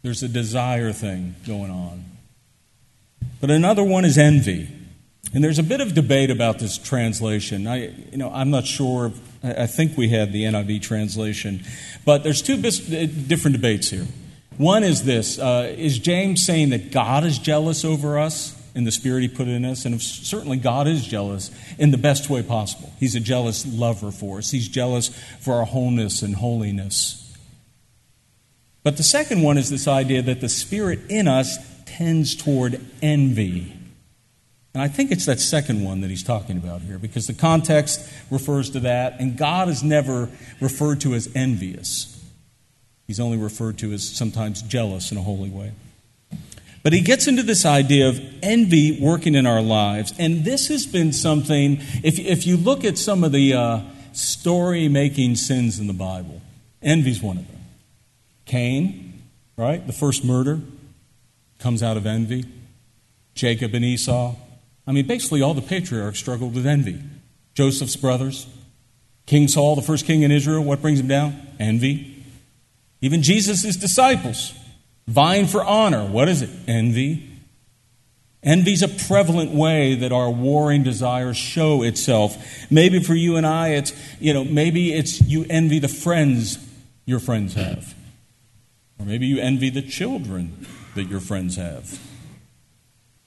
There's 0.02 0.24
a 0.24 0.28
desire 0.28 0.92
thing 0.92 1.36
going 1.46 1.72
on. 1.72 2.06
But 3.42 3.52
another 3.52 3.84
one 3.84 4.06
is 4.06 4.18
envy. 4.18 4.70
And 5.34 5.44
there's 5.44 5.60
a 5.60 5.64
bit 5.64 5.82
of 5.82 5.94
debate 5.94 6.32
about 6.32 6.60
this 6.60 6.78
translation. 6.78 7.68
I, 7.68 7.90
you 8.12 8.18
know, 8.18 8.32
I'm 8.32 8.50
not 8.50 8.66
sure. 8.66 9.12
I 9.44 9.68
think 9.68 9.98
we 9.98 10.10
had 10.10 10.32
the 10.32 10.44
NIV 10.44 10.82
translation, 10.82 11.64
but 12.06 12.24
there's 12.24 12.42
two 12.42 12.58
different 12.58 13.56
debates 13.56 13.90
here. 13.90 14.08
One 14.58 14.84
is 14.84 15.04
this: 15.04 15.38
uh, 15.38 15.74
Is 15.78 16.00
James 16.00 16.46
saying 16.46 16.70
that 16.70 16.92
God 16.92 17.24
is 17.24 17.38
jealous 17.38 17.86
over 17.86 18.18
us 18.18 18.56
in 18.74 18.86
the 18.86 18.92
spirit 18.92 19.22
He 19.22 19.28
put 19.28 19.48
in 19.48 19.66
us? 19.66 19.86
And 19.86 20.02
certainly, 20.02 20.58
God 20.58 20.88
is 20.88 21.06
jealous 21.06 21.52
in 21.78 21.92
the 21.92 21.98
best 21.98 22.30
way 22.30 22.42
possible. 22.42 22.92
He's 23.00 23.16
a 23.16 23.20
jealous 23.20 23.66
lover 23.66 24.12
for 24.12 24.40
us. 24.40 24.52
He's 24.52 24.68
jealous 24.68 25.10
for 25.40 25.56
our 25.56 25.66
wholeness 25.66 26.22
and 26.22 26.36
holiness. 26.36 27.24
But 28.84 28.96
the 28.96 29.04
second 29.04 29.42
one 29.42 29.58
is 29.58 29.70
this 29.70 29.88
idea 29.88 30.22
that 30.22 30.40
the 30.40 30.50
spirit 30.50 31.00
in 31.10 31.28
us 31.28 31.58
tends 31.86 32.36
toward 32.36 32.80
envy. 33.02 33.77
And 34.78 34.84
I 34.84 34.90
think 34.90 35.10
it's 35.10 35.26
that 35.26 35.40
second 35.40 35.84
one 35.84 36.02
that 36.02 36.12
he's 36.12 36.22
talking 36.22 36.56
about 36.56 36.82
here 36.82 37.00
because 37.00 37.26
the 37.26 37.34
context 37.34 38.08
refers 38.30 38.70
to 38.70 38.82
that, 38.82 39.20
and 39.20 39.36
God 39.36 39.70
is 39.70 39.82
never 39.82 40.30
referred 40.62 41.02
to 41.02 41.16
as 41.16 41.28
envious. 41.34 42.24
He's 43.08 43.20
only 43.20 43.40
referred 43.40 43.80
to 43.80 43.92
as 43.92 44.08
sometimes 44.08 44.62
jealous 44.62 45.12
in 45.12 45.18
a 45.18 45.24
holy 45.24 45.50
way. 45.50 45.72
But 46.84 46.94
he 46.94 47.02
gets 47.02 47.26
into 47.26 47.42
this 47.42 47.66
idea 47.66 48.08
of 48.08 48.22
envy 48.44 49.00
working 49.02 49.34
in 49.34 49.48
our 49.48 49.64
lives. 49.64 50.14
And 50.20 50.46
this 50.46 50.68
has 50.68 50.86
been 50.86 51.12
something, 51.12 51.80
if, 52.04 52.20
if 52.20 52.46
you 52.46 52.56
look 52.56 52.86
at 52.86 53.00
some 53.00 53.24
of 53.24 53.32
the 53.32 53.56
uh, 53.56 53.82
story 54.14 54.88
making 54.90 55.38
sins 55.38 55.80
in 55.80 55.88
the 55.88 55.94
Bible, 55.94 56.40
envy 56.84 57.10
is 57.10 57.20
one 57.20 57.40
of 57.40 57.48
them. 57.48 57.62
Cain, 58.46 59.24
right? 59.58 59.88
The 59.88 59.92
first 59.92 60.24
murder 60.24 60.62
comes 61.58 61.82
out 61.82 61.98
of 61.98 62.06
envy. 62.06 62.46
Jacob 63.34 63.74
and 63.74 63.84
Esau. 63.84 64.36
I 64.88 64.94
mean, 64.94 65.06
basically, 65.06 65.42
all 65.42 65.54
the 65.54 65.62
patriarchs 65.62 66.18
struggled 66.18 66.56
with 66.56 66.66
envy. 66.66 67.04
Joseph's 67.54 67.98
brothers. 67.98 68.48
King 69.26 69.50
Saul, 69.50 69.76
the 69.76 69.82
first 69.82 70.06
king 70.06 70.22
in 70.22 70.32
Israel, 70.32 70.64
what 70.64 70.82
brings 70.82 71.02
him 71.02 71.08
down? 71.08 71.36
Envy. 71.60 72.24
Even 73.02 73.22
Jesus' 73.22 73.76
disciples, 73.76 74.54
vying 75.08 75.46
for 75.46 75.64
honor. 75.64 76.06
What 76.06 76.30
is 76.30 76.42
it? 76.42 76.50
Envy. 76.68 77.30
Envy 78.42 78.74
is 78.74 78.82
a 78.82 78.88
prevalent 78.88 79.52
way 79.52 79.96
that 79.96 80.14
our 80.14 80.30
warring 80.30 80.84
desires 80.84 81.36
show 81.36 81.84
itself. 81.84 82.38
Maybe 82.72 83.02
for 83.02 83.14
you 83.14 83.36
and 83.36 83.46
I, 83.46 83.70
it's, 83.70 83.94
you 84.22 84.34
know, 84.34 84.46
maybe 84.46 84.94
it's 84.94 85.22
you 85.22 85.46
envy 85.50 85.80
the 85.80 85.90
friends 85.90 86.58
your 87.06 87.20
friends 87.20 87.56
have. 87.56 87.94
Or 89.00 89.06
maybe 89.06 89.28
you 89.28 89.40
envy 89.40 89.70
the 89.70 89.82
children 89.82 90.66
that 90.96 91.06
your 91.06 91.20
friends 91.20 91.58
have. 91.58 92.00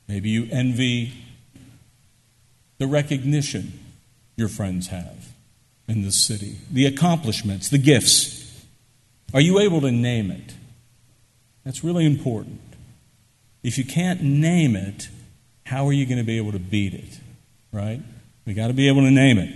Maybe 0.09 0.31
you 0.31 0.49
envy 0.51 1.13
the 2.81 2.87
recognition 2.87 3.79
your 4.37 4.49
friends 4.49 4.89
have 4.89 5.29
in 5.87 6.03
the 6.03 6.11
city, 6.11 6.57
the 6.73 6.87
accomplishments, 6.87 7.69
the 7.69 7.79
gifts. 7.79 8.65
Are 9.35 9.41
you 9.41 9.61
able 9.61 9.83
to 9.83 9.93
name 9.93 10.31
it? 10.31 10.55
That's 11.63 11.85
really 11.85 12.07
important. 12.07 12.59
If 13.63 13.77
you 13.77 13.85
can't 13.85 14.23
name 14.23 14.75
it, 14.77 15.11
how 15.67 15.87
are 15.87 15.93
you 15.93 16.07
going 16.07 16.19
to 16.19 16.25
be 16.25 16.39
able 16.39 16.53
to 16.53 16.59
beat 16.59 16.95
it? 16.95 17.21
Right? 17.71 18.01
We 18.47 18.55
got 18.55 18.69
to 18.69 18.73
be 18.73 18.89
able 18.89 19.03
to 19.03 19.11
name 19.11 19.37
it. 19.37 19.55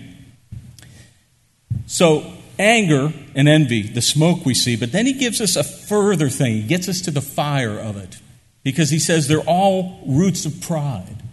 So, 1.87 2.31
anger 2.59 3.11
and 3.35 3.49
envy, 3.49 3.83
the 3.83 4.03
smoke 4.03 4.45
we 4.45 4.53
see, 4.53 4.77
but 4.77 4.93
then 4.93 5.07
he 5.07 5.15
gives 5.15 5.41
us 5.41 5.57
a 5.57 5.65
further 5.65 6.29
thing. 6.29 6.57
He 6.57 6.63
gets 6.63 6.91
us 6.91 7.01
to 7.01 7.11
the 7.11 7.23
fire 7.23 7.79
of 7.79 7.97
it 7.97 8.19
because 8.63 8.91
he 8.91 8.99
says 8.99 9.29
they're 9.29 9.41
all 9.41 10.05
roots 10.07 10.45
of 10.45 10.61
pride. 10.61 11.24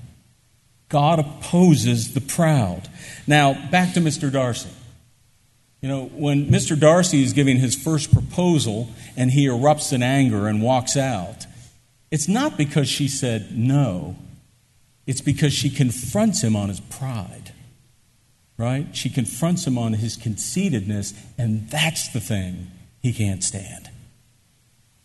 God 0.91 1.17
opposes 1.17 2.13
the 2.13 2.21
proud. 2.21 2.87
Now, 3.25 3.53
back 3.71 3.93
to 3.95 3.99
Mr. 3.99 4.31
Darcy. 4.31 4.69
You 5.81 5.89
know, 5.89 6.05
when 6.13 6.45
Mr. 6.47 6.79
Darcy 6.79 7.23
is 7.23 7.33
giving 7.33 7.57
his 7.57 7.75
first 7.75 8.13
proposal 8.13 8.91
and 9.17 9.31
he 9.31 9.47
erupts 9.47 9.91
in 9.91 10.03
anger 10.03 10.47
and 10.47 10.61
walks 10.61 10.95
out, 10.95 11.47
it's 12.11 12.27
not 12.27 12.55
because 12.55 12.87
she 12.87 13.07
said 13.07 13.57
no, 13.57 14.15
it's 15.07 15.21
because 15.21 15.53
she 15.53 15.71
confronts 15.71 16.43
him 16.43 16.55
on 16.55 16.69
his 16.69 16.79
pride 16.79 17.51
right? 18.61 18.95
She 18.95 19.09
confronts 19.09 19.65
him 19.65 19.77
on 19.77 19.93
his 19.93 20.15
conceitedness, 20.15 21.15
and 21.35 21.67
that's 21.69 22.09
the 22.09 22.19
thing 22.19 22.67
he 23.01 23.11
can't 23.11 23.43
stand. 23.43 23.89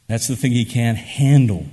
That's 0.09 0.29
the 0.29 0.37
thing 0.37 0.53
he 0.53 0.67
can't 0.67 0.99
handle. 0.99 1.67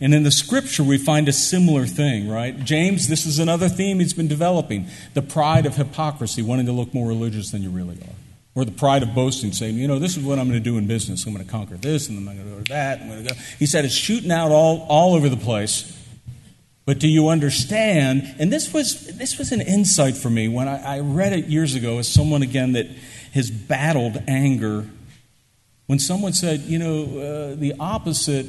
And 0.00 0.12
in 0.12 0.24
the 0.24 0.30
scripture, 0.30 0.84
we 0.84 0.98
find 0.98 1.26
a 1.28 1.32
similar 1.32 1.86
thing, 1.86 2.28
right? 2.28 2.58
James, 2.64 3.08
this 3.08 3.24
is 3.24 3.38
another 3.38 3.68
theme 3.68 3.98
he's 3.98 4.12
been 4.12 4.28
developing 4.28 4.88
the 5.14 5.22
pride 5.22 5.64
of 5.64 5.76
hypocrisy, 5.76 6.42
wanting 6.42 6.66
to 6.66 6.72
look 6.72 6.92
more 6.92 7.08
religious 7.08 7.50
than 7.50 7.62
you 7.62 7.70
really 7.70 7.96
are. 7.96 8.14
Or 8.54 8.64
the 8.64 8.72
pride 8.72 9.02
of 9.02 9.14
boasting, 9.14 9.52
saying, 9.52 9.76
you 9.76 9.88
know, 9.88 9.98
this 9.98 10.16
is 10.16 10.24
what 10.24 10.38
I'm 10.38 10.48
going 10.48 10.62
to 10.62 10.64
do 10.64 10.76
in 10.76 10.86
business. 10.86 11.26
I'm 11.26 11.32
going 11.32 11.44
to 11.44 11.50
conquer 11.50 11.76
this, 11.76 12.08
and 12.08 12.18
I'm 12.18 12.24
going 12.24 12.38
to 12.38 12.44
go 12.44 12.56
to 12.58 12.72
that. 12.72 13.00
I'm 13.00 13.08
going 13.08 13.24
to 13.24 13.34
go. 13.34 13.40
He 13.58 13.66
said 13.66 13.84
it's 13.84 13.94
shooting 13.94 14.30
out 14.30 14.50
all, 14.50 14.86
all 14.88 15.14
over 15.14 15.28
the 15.28 15.36
place. 15.36 15.92
But 16.84 16.98
do 16.98 17.08
you 17.08 17.28
understand? 17.28 18.34
And 18.38 18.52
this 18.52 18.72
was, 18.72 19.16
this 19.16 19.38
was 19.38 19.50
an 19.50 19.60
insight 19.60 20.16
for 20.16 20.30
me 20.30 20.48
when 20.48 20.68
I, 20.68 20.96
I 20.96 21.00
read 21.00 21.32
it 21.32 21.46
years 21.46 21.74
ago 21.74 21.98
as 21.98 22.06
someone, 22.06 22.42
again, 22.42 22.72
that 22.72 22.86
has 23.32 23.50
battled 23.50 24.22
anger. 24.28 24.86
When 25.86 25.98
someone 25.98 26.32
said, 26.32 26.60
you 26.60 26.78
know, 26.78 27.02
uh, 27.02 27.54
the 27.56 27.74
opposite 27.80 28.46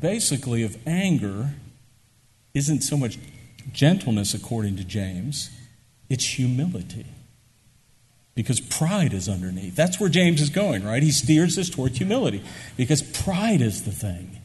basically 0.00 0.62
of 0.62 0.76
anger 0.86 1.54
isn't 2.54 2.82
so 2.82 2.96
much 2.96 3.18
gentleness, 3.72 4.34
according 4.34 4.76
to 4.76 4.84
James, 4.84 5.50
it's 6.08 6.24
humility. 6.24 7.06
Because 8.34 8.60
pride 8.60 9.12
is 9.12 9.28
underneath. 9.28 9.74
That's 9.74 9.98
where 9.98 10.08
James 10.08 10.40
is 10.40 10.50
going, 10.50 10.84
right? 10.84 11.02
He 11.02 11.10
steers 11.10 11.58
us 11.58 11.68
toward 11.68 11.96
humility. 11.96 12.42
Because 12.76 13.02
pride 13.02 13.60
is 13.60 13.82
the 13.82 13.90
thing 13.90 14.38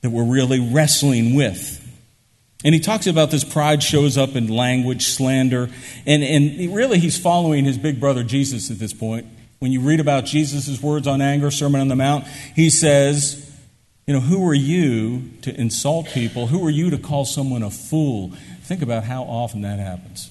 that 0.00 0.10
we're 0.10 0.24
really 0.24 0.58
wrestling 0.72 1.34
with. 1.34 1.78
And 2.64 2.74
he 2.74 2.80
talks 2.80 3.06
about 3.06 3.30
this 3.30 3.44
pride 3.44 3.82
shows 3.82 4.18
up 4.18 4.36
in 4.36 4.48
language, 4.48 5.06
slander, 5.06 5.68
and, 6.06 6.22
and 6.22 6.74
really 6.74 6.98
he's 6.98 7.18
following 7.18 7.64
his 7.64 7.78
big 7.78 7.98
brother 8.00 8.22
Jesus 8.22 8.70
at 8.70 8.78
this 8.78 8.92
point. 8.92 9.26
When 9.58 9.72
you 9.72 9.80
read 9.80 10.00
about 10.00 10.24
Jesus' 10.24 10.80
words 10.82 11.06
on 11.06 11.20
anger, 11.20 11.50
Sermon 11.50 11.80
on 11.80 11.88
the 11.88 11.96
Mount, 11.96 12.26
he 12.54 12.70
says, 12.70 13.51
You 14.06 14.14
know, 14.14 14.20
who 14.20 14.46
are 14.48 14.54
you 14.54 15.30
to 15.42 15.54
insult 15.58 16.06
people? 16.08 16.48
Who 16.48 16.64
are 16.66 16.70
you 16.70 16.90
to 16.90 16.98
call 16.98 17.24
someone 17.24 17.62
a 17.62 17.70
fool? 17.70 18.32
Think 18.62 18.82
about 18.82 19.04
how 19.04 19.22
often 19.22 19.62
that 19.62 19.78
happens. 19.78 20.30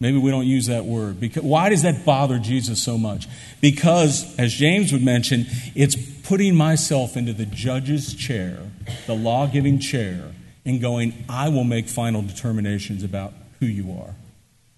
Maybe 0.00 0.18
we 0.18 0.30
don't 0.30 0.46
use 0.46 0.66
that 0.66 0.84
word. 0.84 1.18
Because, 1.18 1.42
why 1.42 1.70
does 1.70 1.82
that 1.82 2.04
bother 2.04 2.38
Jesus 2.38 2.80
so 2.82 2.98
much? 2.98 3.26
Because, 3.60 4.38
as 4.38 4.52
James 4.52 4.92
would 4.92 5.02
mention, 5.02 5.46
it's 5.74 5.96
putting 6.22 6.54
myself 6.54 7.16
into 7.16 7.32
the 7.32 7.46
judge's 7.46 8.14
chair, 8.14 8.58
the 9.06 9.14
law 9.14 9.46
giving 9.46 9.78
chair, 9.80 10.32
and 10.64 10.80
going, 10.80 11.24
I 11.28 11.48
will 11.48 11.64
make 11.64 11.88
final 11.88 12.22
determinations 12.22 13.02
about 13.02 13.32
who 13.60 13.66
you 13.66 13.98
are. 13.98 14.14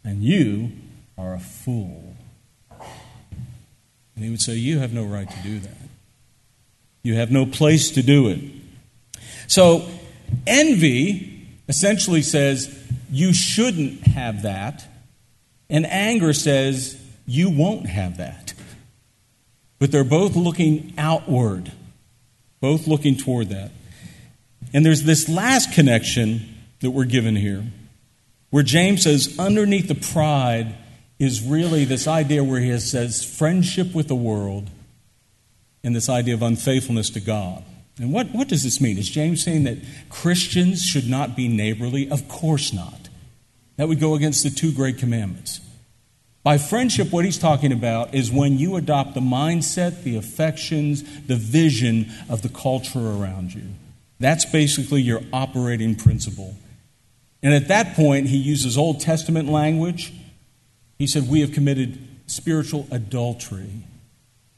And 0.04 0.22
you 0.22 0.72
are 1.18 1.34
a 1.34 1.40
fool. 1.40 2.14
And 4.14 4.24
he 4.24 4.30
would 4.30 4.40
say, 4.40 4.54
You 4.54 4.78
have 4.78 4.94
no 4.94 5.04
right 5.04 5.28
to 5.28 5.42
do 5.42 5.58
that. 5.58 5.79
You 7.02 7.14
have 7.14 7.30
no 7.30 7.46
place 7.46 7.90
to 7.92 8.02
do 8.02 8.28
it. 8.28 8.40
So, 9.46 9.88
envy 10.46 11.48
essentially 11.68 12.22
says, 12.22 12.76
You 13.10 13.32
shouldn't 13.32 14.06
have 14.08 14.42
that. 14.42 14.86
And 15.68 15.86
anger 15.86 16.32
says, 16.32 17.00
You 17.26 17.50
won't 17.50 17.86
have 17.86 18.18
that. 18.18 18.54
But 19.78 19.92
they're 19.92 20.04
both 20.04 20.36
looking 20.36 20.92
outward, 20.98 21.72
both 22.60 22.86
looking 22.86 23.16
toward 23.16 23.48
that. 23.48 23.70
And 24.72 24.84
there's 24.84 25.04
this 25.04 25.28
last 25.28 25.72
connection 25.72 26.54
that 26.80 26.90
we're 26.90 27.04
given 27.04 27.36
here, 27.36 27.64
where 28.50 28.62
James 28.62 29.04
says, 29.04 29.38
underneath 29.38 29.88
the 29.88 29.94
pride 29.94 30.74
is 31.18 31.42
really 31.42 31.84
this 31.84 32.06
idea 32.06 32.44
where 32.44 32.60
he 32.60 32.78
says 32.78 33.24
friendship 33.24 33.94
with 33.94 34.08
the 34.08 34.14
world 34.14 34.70
and 35.82 35.94
this 35.94 36.08
idea 36.08 36.34
of 36.34 36.42
unfaithfulness 36.42 37.10
to 37.10 37.20
God. 37.20 37.64
And 37.98 38.12
what, 38.12 38.28
what 38.28 38.48
does 38.48 38.62
this 38.62 38.80
mean? 38.80 38.98
Is 38.98 39.08
James 39.08 39.42
saying 39.42 39.64
that 39.64 39.78
Christians 40.08 40.82
should 40.82 41.08
not 41.08 41.36
be 41.36 41.48
neighborly? 41.48 42.10
Of 42.10 42.28
course 42.28 42.72
not. 42.72 43.08
That 43.76 43.88
would 43.88 44.00
go 44.00 44.14
against 44.14 44.42
the 44.42 44.50
two 44.50 44.72
great 44.72 44.98
commandments. 44.98 45.60
By 46.42 46.56
friendship, 46.56 47.12
what 47.12 47.26
he's 47.26 47.38
talking 47.38 47.72
about 47.72 48.14
is 48.14 48.32
when 48.32 48.58
you 48.58 48.76
adopt 48.76 49.14
the 49.14 49.20
mindset, 49.20 50.02
the 50.02 50.16
affections, 50.16 51.02
the 51.26 51.36
vision 51.36 52.10
of 52.30 52.40
the 52.40 52.48
culture 52.48 52.98
around 52.98 53.54
you. 53.54 53.64
That's 54.18 54.46
basically 54.46 55.02
your 55.02 55.22
operating 55.32 55.94
principle. 55.94 56.56
And 57.42 57.52
at 57.52 57.68
that 57.68 57.94
point, 57.94 58.28
he 58.28 58.36
uses 58.36 58.78
Old 58.78 59.00
Testament 59.00 59.48
language. 59.48 60.12
He 60.98 61.06
said, 61.06 61.28
We 61.28 61.40
have 61.40 61.52
committed 61.52 61.98
spiritual 62.26 62.86
adultery. 62.90 63.82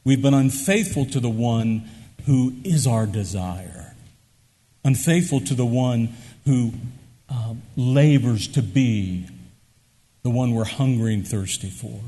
We've 0.04 0.20
been 0.20 0.34
unfaithful 0.34 1.06
to 1.06 1.20
the 1.20 1.30
one 1.30 1.88
who 2.26 2.54
is 2.64 2.86
our 2.86 3.06
desire, 3.06 3.94
unfaithful 4.84 5.40
to 5.40 5.54
the 5.54 5.66
one 5.66 6.14
who 6.44 6.72
uh, 7.28 7.54
labors 7.76 8.48
to 8.48 8.62
be 8.62 9.26
the 10.22 10.30
one 10.30 10.54
we're 10.54 10.64
hungry 10.64 11.14
and 11.14 11.26
thirsty 11.26 11.70
for, 11.70 12.00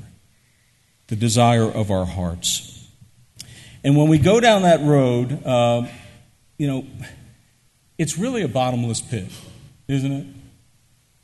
the 1.09 1.17
desire 1.17 1.71
of 1.71 1.91
our 1.91 2.05
hearts. 2.05 2.89
And 3.83 3.97
when 3.97 4.09
we 4.09 4.19
go 4.19 4.41
down 4.41 4.63
that 4.63 4.81
road, 4.81 5.45
uh, 5.45 5.87
you 6.59 6.67
know, 6.67 6.87
it's 7.99 8.19
really 8.19 8.43
a 8.43 8.49
bottomless 8.49 9.01
pit, 9.01 9.31
isn't 9.89 10.13
it? 10.13 10.27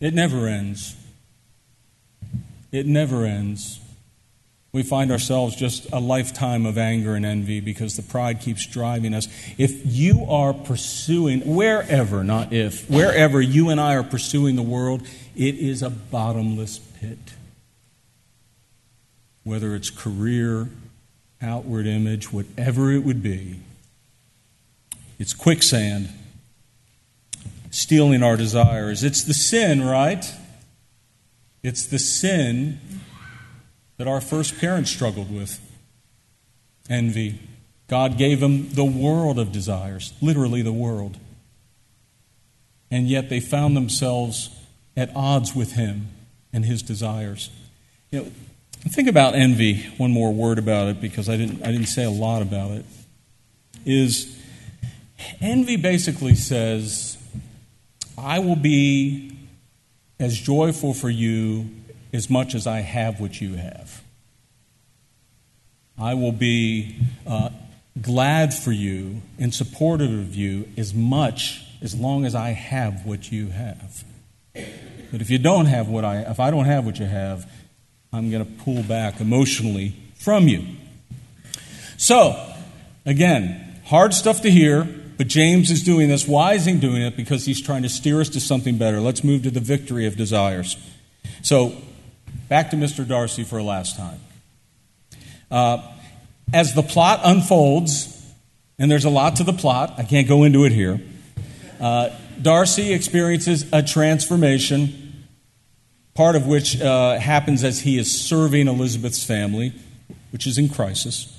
It 0.00 0.15
never 0.15 0.47
ends. 0.47 0.97
It 2.73 2.87
never 2.87 3.25
ends. 3.25 3.81
We 4.73 4.85
find 4.85 5.11
ourselves 5.11 5.57
just 5.57 5.91
a 5.93 5.99
lifetime 5.99 6.65
of 6.65 6.79
anger 6.79 7.17
and 7.17 7.27
envy 7.27 7.59
because 7.61 7.97
the 7.97 8.03
pride 8.03 8.41
keeps 8.41 8.67
driving 8.67 9.15
us. 9.15 9.27
If 9.59 9.81
you 9.85 10.25
are 10.29 10.55
pursuing, 10.55 11.41
wherever, 11.41 12.23
not 12.23 12.53
if, 12.53 12.89
wherever 12.89 13.41
you 13.41 13.71
and 13.71 13.81
I 13.81 13.97
are 13.97 14.05
pursuing 14.05 14.55
the 14.55 14.62
world, 14.62 15.03
it 15.35 15.57
is 15.57 15.83
a 15.83 15.91
bottomless 15.91 16.79
pit. 16.79 17.19
Whether 19.43 19.75
it's 19.75 19.91
career, 19.91 20.69
outward 21.43 21.87
image, 21.87 22.33
whatever 22.33 22.93
it 22.93 23.03
would 23.03 23.25
be, 23.25 23.57
it's 25.19 25.35
quicksand, 25.35 26.11
stealing 27.73 28.23
our 28.23 28.37
desires. 28.37 29.03
It's 29.03 29.25
the 29.25 29.35
sin, 29.35 29.83
right? 29.83 30.33
It's 31.62 31.85
the 31.87 31.99
sin 31.99 32.79
that 34.00 34.09
our 34.09 34.23
first 34.23 34.59
parents 34.59 34.90
struggled 34.90 35.30
with 35.30 35.61
envy. 36.88 37.38
God 37.87 38.16
gave 38.16 38.40
them 38.40 38.71
the 38.71 38.83
world 38.83 39.38
of 39.38 39.52
desires, 39.52 40.14
literally 40.23 40.62
the 40.62 40.73
world. 40.73 41.19
And 42.90 43.11
yet 43.11 43.28
they 43.28 43.40
found 43.40 43.76
themselves 43.76 44.49
at 44.97 45.14
odds 45.14 45.54
with 45.54 45.73
Him 45.73 46.09
and 46.50 46.64
His 46.64 46.83
desires. 46.83 47.50
You 48.11 48.21
know, 48.21 48.33
think 48.88 49.07
about 49.07 49.35
envy, 49.35 49.83
one 49.99 50.12
more 50.12 50.33
word 50.33 50.59
about 50.59 50.88
it 50.88 50.99
because 50.99 51.28
I 51.28 51.37
didn't, 51.37 51.62
I 51.62 51.71
didn't 51.71 51.88
say 51.88 52.04
a 52.04 52.11
lot 52.11 52.40
about 52.40 52.71
it. 52.71 52.87
Is 53.85 54.35
envy 55.42 55.76
basically 55.76 56.37
says, 56.37 57.19
I 58.16 58.38
will 58.38 58.57
be 58.57 59.37
as 60.19 60.38
joyful 60.38 60.95
for 60.95 61.11
you 61.11 61.69
as 62.12 62.29
much 62.29 62.55
as 62.55 62.67
I 62.67 62.81
have 62.81 63.21
what 63.21 63.40
you 63.40 63.55
have. 63.55 64.02
I 65.99 66.14
will 66.14 66.33
be 66.33 66.97
uh, 67.26 67.50
glad 68.00 68.55
for 68.55 68.73
you 68.73 69.20
and 69.38 69.55
supportive 69.55 70.11
of 70.11 70.35
you 70.35 70.68
as 70.77 70.94
much 70.94 71.64
as 71.83 71.94
long 71.94 72.25
as 72.25 72.35
I 72.35 72.51
have 72.51 73.05
what 73.05 73.31
you 73.31 73.49
have. 73.49 74.05
But 74.55 75.20
if 75.20 75.31
you 75.31 75.38
don't 75.38 75.66
have 75.66 75.88
what 75.88 76.05
I 76.05 76.20
if 76.20 76.40
I 76.40 76.51
don't 76.51 76.66
have 76.66 76.87
what 76.87 76.99
you 76.99 77.07
have, 77.07 77.51
I'm 78.12 78.31
going 78.31 78.44
to 78.44 78.62
pull 78.64 78.83
back 78.83 79.20
emotionally 79.20 79.94
from 80.14 80.49
you. 80.49 80.64
So, 81.96 82.55
again, 83.05 83.81
hard 83.87 84.14
stuff 84.14 84.42
to 84.42 84.51
hear, 84.51 84.85
but 85.18 85.29
James 85.29 85.70
is 85.70 85.83
doing 85.83 86.09
this. 86.09 86.27
Why 86.27 86.55
is 86.55 86.64
he 86.64 86.75
doing 86.77 87.03
it? 87.03 87.16
Because 87.16 87.44
he's 87.44 87.61
trying 87.61 87.83
to 87.83 87.88
steer 87.88 88.20
us 88.20 88.29
to 88.31 88.40
something 88.40 88.79
better. 88.79 89.01
Let's 89.01 89.23
move 89.23 89.42
to 89.42 89.51
the 89.51 89.61
victory 89.61 90.07
of 90.07 90.16
desires. 90.16 90.77
So, 91.42 91.75
Back 92.51 92.71
to 92.71 92.77
Mr. 92.77 93.07
Darcy 93.07 93.45
for 93.45 93.59
a 93.59 93.63
last 93.63 93.97
time. 93.97 94.19
Uh, 95.53 95.87
as 96.53 96.75
the 96.75 96.83
plot 96.83 97.21
unfolds, 97.23 98.29
and 98.77 98.91
there's 98.91 99.05
a 99.05 99.11
lot 99.11 99.37
to 99.37 99.45
the 99.45 99.53
plot, 99.53 99.95
I 99.97 100.03
can't 100.03 100.27
go 100.27 100.43
into 100.43 100.65
it 100.65 100.73
here. 100.73 101.01
Uh, 101.79 102.11
Darcy 102.43 102.93
experiences 102.93 103.73
a 103.73 103.85
transformation, 103.85 105.27
part 106.15 106.35
of 106.35 106.49
which 106.49 106.81
uh, 106.81 107.21
happens 107.21 107.63
as 107.63 107.83
he 107.83 107.99
is 107.99 108.21
serving 108.21 108.67
Elizabeth's 108.67 109.23
family, 109.23 109.73
which 110.33 110.45
is 110.49 110.59
in 110.59 110.69
crisis. 110.69 111.33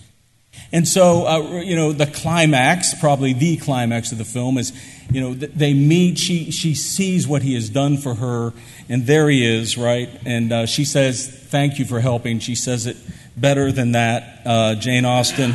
And 0.71 0.88
so, 0.88 1.28
uh, 1.28 1.62
you 1.62 1.76
know, 1.76 1.91
the 1.91 2.08
climax, 2.08 2.97
probably 3.02 3.34
the 3.34 3.58
climax 3.58 4.13
of 4.13 4.17
the 4.17 4.24
film, 4.24 4.58
is, 4.58 4.71
you 5.12 5.21
know, 5.21 5.34
they 5.34 5.74
meet. 5.74 6.17
She, 6.17 6.52
she 6.52 6.74
sees 6.74 7.28
what 7.28 7.41
he 7.41 7.56
has 7.56 7.69
done 7.69 7.97
for 7.97 8.15
her, 8.15 8.54
and 8.89 9.06
there 9.06 9.30
he 9.30 9.45
is, 9.45 9.78
right? 9.78 10.10
And 10.26 10.52
uh, 10.52 10.65
she 10.65 10.86
says, 10.86 11.28
Thank 11.28 11.80
you 11.80 11.86
for 11.86 12.00
helping. 12.00 12.39
She 12.39 12.56
says 12.56 12.86
it 12.86 12.97
better 13.36 13.71
than 13.71 13.93
that, 13.93 14.41
uh, 14.45 14.76
Jane 14.76 15.06
Austen. 15.06 15.52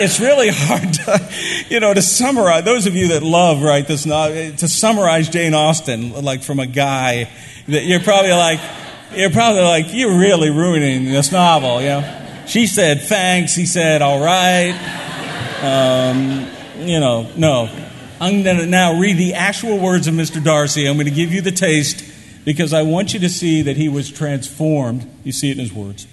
it's 0.00 0.18
really 0.18 0.48
hard 0.50 0.92
to, 0.94 1.28
you 1.68 1.80
know, 1.80 1.94
to 1.94 2.02
summarize. 2.02 2.64
Those 2.64 2.86
of 2.86 2.96
you 2.96 3.08
that 3.08 3.22
love, 3.22 3.62
right, 3.62 3.86
this, 3.86 4.06
novel, 4.06 4.34
to 4.56 4.68
summarize 4.68 5.28
Jane 5.28 5.54
Austen, 5.54 6.24
like 6.24 6.42
from 6.42 6.58
a 6.58 6.66
guy, 6.66 7.30
that 7.68 7.84
you're 7.84 8.00
probably 8.00 8.32
like, 8.32 8.60
you're 9.14 9.30
probably 9.30 9.62
like, 9.62 9.86
you're 9.90 10.18
really 10.18 10.50
ruining 10.50 11.04
this 11.04 11.30
novel, 11.32 11.80
you 11.80 11.88
know? 11.88 12.16
She 12.46 12.66
said, 12.66 13.02
thanks. 13.02 13.54
He 13.54 13.66
said, 13.66 14.02
all 14.02 14.20
right. 14.20 14.72
Um, 15.62 16.48
you 16.80 16.98
know, 16.98 17.30
no. 17.36 17.68
I'm 18.20 18.42
going 18.42 18.58
to 18.58 18.66
now 18.66 19.00
read 19.00 19.16
the 19.16 19.32
actual 19.32 19.78
words 19.78 20.06
of 20.06 20.12
Mr. 20.12 20.44
Darcy. 20.44 20.86
I'm 20.86 20.96
going 20.96 21.06
to 21.06 21.12
give 21.12 21.32
you 21.32 21.40
the 21.40 21.50
taste 21.50 22.04
because 22.44 22.74
I 22.74 22.82
want 22.82 23.14
you 23.14 23.20
to 23.20 23.30
see 23.30 23.62
that 23.62 23.78
he 23.78 23.88
was 23.88 24.10
transformed. 24.10 25.10
You 25.24 25.32
see 25.32 25.50
it 25.50 25.54
in 25.54 25.60
his 25.60 25.72
words. 25.72 26.06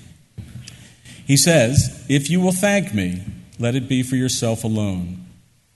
He 1.26 1.36
says, 1.36 2.06
If 2.08 2.30
you 2.30 2.40
will 2.40 2.54
thank 2.54 2.94
me, 2.94 3.24
let 3.60 3.76
it 3.76 3.90
be 3.90 4.04
for 4.04 4.16
yourself 4.16 4.64
alone. 4.64 5.26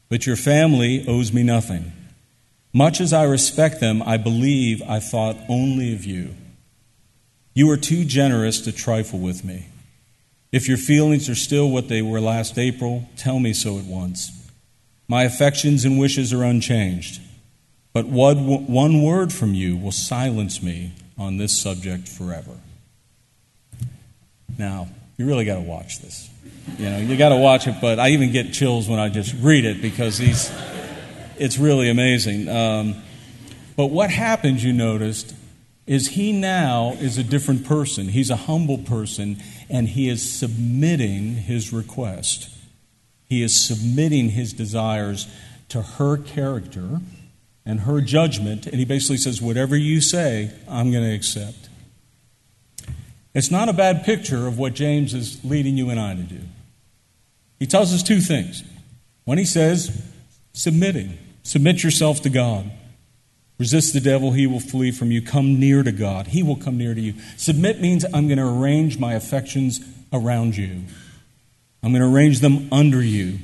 But 0.08 0.26
your 0.26 0.38
family 0.38 1.06
owes 1.06 1.34
me 1.34 1.44
nothing. 1.44 1.92
Much 2.72 3.02
as 3.02 3.12
I 3.12 3.24
respect 3.24 3.82
them, 3.82 4.02
I 4.02 4.16
believe 4.16 4.82
I 4.88 5.02
thought 5.02 5.36
only 5.50 5.94
of 5.94 6.06
you. 6.06 6.36
You 7.54 7.70
are 7.72 7.78
too 7.78 8.06
generous 8.06 8.62
to 8.62 8.72
trifle 8.72 9.20
with 9.20 9.44
me. 9.44 9.66
If 10.54 10.70
your 10.70 10.78
feelings 10.78 11.28
are 11.28 11.36
still 11.36 11.70
what 11.70 11.90
they 11.90 12.02
were 12.02 12.22
last 12.22 12.58
April, 12.58 13.10
tell 13.18 13.40
me 13.40 13.52
so 13.52 13.78
at 13.78 13.84
once. 13.84 14.41
My 15.12 15.24
affections 15.24 15.84
and 15.84 16.00
wishes 16.00 16.32
are 16.32 16.42
unchanged, 16.42 17.20
but 17.92 18.06
one 18.06 19.04
word 19.04 19.34
from 19.34 19.54
you 19.54 19.76
will 19.76 19.92
silence 19.92 20.64
me 20.64 20.94
on 21.18 21.36
this 21.36 21.62
subject 21.62 22.08
forever. 22.08 22.54
Now, 24.58 24.88
you 25.18 25.26
really 25.26 25.44
got 25.44 25.56
to 25.56 25.64
watch 25.64 26.00
this. 26.00 26.30
You 26.78 26.90
know, 26.90 26.98
you 27.00 27.18
got 27.18 27.30
to 27.30 27.36
watch 27.36 27.68
it, 27.68 27.76
but 27.82 28.00
I 28.00 28.12
even 28.12 28.32
get 28.32 28.54
chills 28.54 28.88
when 28.88 29.00
I 29.00 29.10
just 29.10 29.36
read 29.42 29.66
it 29.66 29.82
because 29.82 30.18
he's, 30.18 30.50
it's 31.38 31.58
really 31.58 31.90
amazing. 31.90 32.48
Um, 32.48 32.96
but 33.76 33.88
what 33.88 34.12
happens, 34.12 34.64
you 34.64 34.72
noticed, 34.72 35.36
is 35.88 36.08
he 36.08 36.32
now 36.32 36.94
is 37.02 37.18
a 37.18 37.24
different 37.26 37.66
person. 37.66 38.08
He's 38.08 38.30
a 38.30 38.38
humble 38.38 38.78
person, 38.78 39.44
and 39.70 39.90
he 39.90 40.08
is 40.08 40.22
submitting 40.32 41.34
his 41.34 41.74
request. 41.74 42.48
He 43.32 43.44
is 43.44 43.58
submitting 43.58 44.32
his 44.32 44.52
desires 44.52 45.26
to 45.70 45.82
her 45.82 46.18
character 46.18 47.00
and 47.66 47.80
her 47.80 48.02
judgment, 48.02 48.68
and 48.68 48.76
he 48.76 48.84
basically 48.84 49.16
says, 49.16 49.42
Whatever 49.42 49.78
you 49.78 50.02
say, 50.02 50.52
I'm 50.68 50.92
going 50.92 51.06
to 51.06 51.16
accept. 51.16 51.70
It's 53.34 53.50
not 53.50 53.70
a 53.70 53.74
bad 53.74 54.04
picture 54.04 54.48
of 54.48 54.60
what 54.60 54.74
James 54.74 55.14
is 55.14 55.42
leading 55.46 55.78
you 55.78 55.90
and 55.90 55.98
I 55.98 56.14
to 56.14 56.24
do. 56.24 56.42
He 57.58 57.66
tells 57.68 57.94
us 57.94 58.04
two 58.04 58.20
things. 58.20 58.66
When 59.24 59.38
he 59.38 59.46
says, 59.46 60.04
submitting, 60.52 61.18
submit 61.42 61.84
yourself 61.84 62.22
to 62.24 62.30
God. 62.30 62.70
Resist 63.58 63.94
the 63.94 64.02
devil, 64.02 64.34
he 64.34 64.46
will 64.46 64.60
flee 64.60 64.92
from 64.92 65.10
you. 65.10 65.22
Come 65.22 65.58
near 65.58 65.84
to 65.84 65.94
God, 65.94 66.28
he 66.28 66.44
will 66.44 66.58
come 66.58 66.78
near 66.78 66.94
to 66.94 67.00
you. 67.00 67.14
Submit 67.38 67.80
means 67.80 68.04
I'm 68.14 68.28
going 68.28 68.40
to 68.40 68.62
arrange 68.62 69.00
my 69.00 69.14
affections 69.14 69.80
around 70.12 70.58
you, 70.58 70.82
I'm 71.84 71.92
going 71.92 72.02
to 72.02 72.08
arrange 72.08 72.40
them 72.40 72.68
under 72.72 73.02
you. 73.02 73.40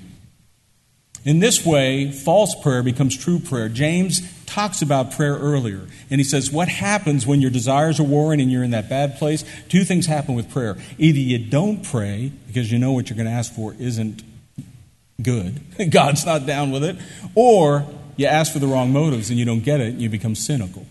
In 1.25 1.39
this 1.39 1.65
way, 1.65 2.11
false 2.11 2.55
prayer 2.61 2.83
becomes 2.83 3.17
true 3.17 3.39
prayer. 3.39 3.67
James 3.67 4.21
talks 4.45 4.81
about 4.81 5.11
prayer 5.11 5.35
earlier. 5.35 5.85
And 6.09 6.19
he 6.19 6.23
says, 6.23 6.51
What 6.51 6.67
happens 6.67 7.27
when 7.27 7.41
your 7.41 7.51
desires 7.51 7.99
are 7.99 8.03
warring 8.03 8.39
and 8.39 8.51
you're 8.51 8.63
in 8.63 8.71
that 8.71 8.89
bad 8.89 9.17
place? 9.17 9.43
Two 9.67 9.83
things 9.83 10.05
happen 10.05 10.35
with 10.35 10.49
prayer. 10.49 10.77
Either 10.97 11.19
you 11.19 11.37
don't 11.37 11.83
pray 11.83 12.31
because 12.47 12.71
you 12.71 12.79
know 12.79 12.93
what 12.93 13.09
you're 13.09 13.17
going 13.17 13.27
to 13.27 13.33
ask 13.33 13.53
for 13.53 13.75
isn't 13.79 14.23
good, 15.21 15.61
God's 15.89 16.25
not 16.25 16.45
down 16.45 16.71
with 16.71 16.83
it, 16.83 16.95
or 17.35 17.85
you 18.15 18.25
ask 18.25 18.53
for 18.53 18.59
the 18.59 18.67
wrong 18.67 18.91
motives 18.91 19.29
and 19.29 19.37
you 19.37 19.45
don't 19.45 19.63
get 19.63 19.81
it 19.81 19.89
and 19.89 20.01
you 20.01 20.09
become 20.09 20.33
cynical. 20.33 20.85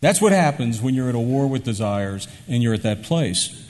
That's 0.00 0.20
what 0.20 0.32
happens 0.32 0.82
when 0.82 0.94
you're 0.94 1.08
at 1.08 1.14
a 1.14 1.20
war 1.20 1.46
with 1.46 1.64
desires 1.64 2.28
and 2.46 2.62
you're 2.62 2.74
at 2.74 2.82
that 2.82 3.02
place. 3.02 3.60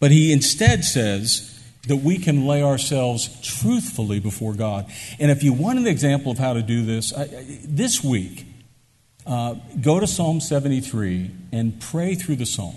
But 0.00 0.10
he 0.10 0.32
instead 0.32 0.84
says, 0.84 1.55
that 1.86 1.96
we 1.96 2.18
can 2.18 2.46
lay 2.46 2.62
ourselves 2.62 3.28
truthfully 3.42 4.20
before 4.20 4.54
God. 4.54 4.86
And 5.18 5.30
if 5.30 5.42
you 5.42 5.52
want 5.52 5.78
an 5.78 5.86
example 5.86 6.32
of 6.32 6.38
how 6.38 6.52
to 6.52 6.62
do 6.62 6.84
this, 6.84 7.12
I, 7.12 7.26
this 7.64 8.02
week, 8.02 8.46
uh, 9.26 9.56
go 9.80 9.98
to 10.00 10.06
Psalm 10.06 10.40
73 10.40 11.30
and 11.52 11.80
pray 11.80 12.14
through 12.14 12.36
the 12.36 12.46
psalm. 12.46 12.76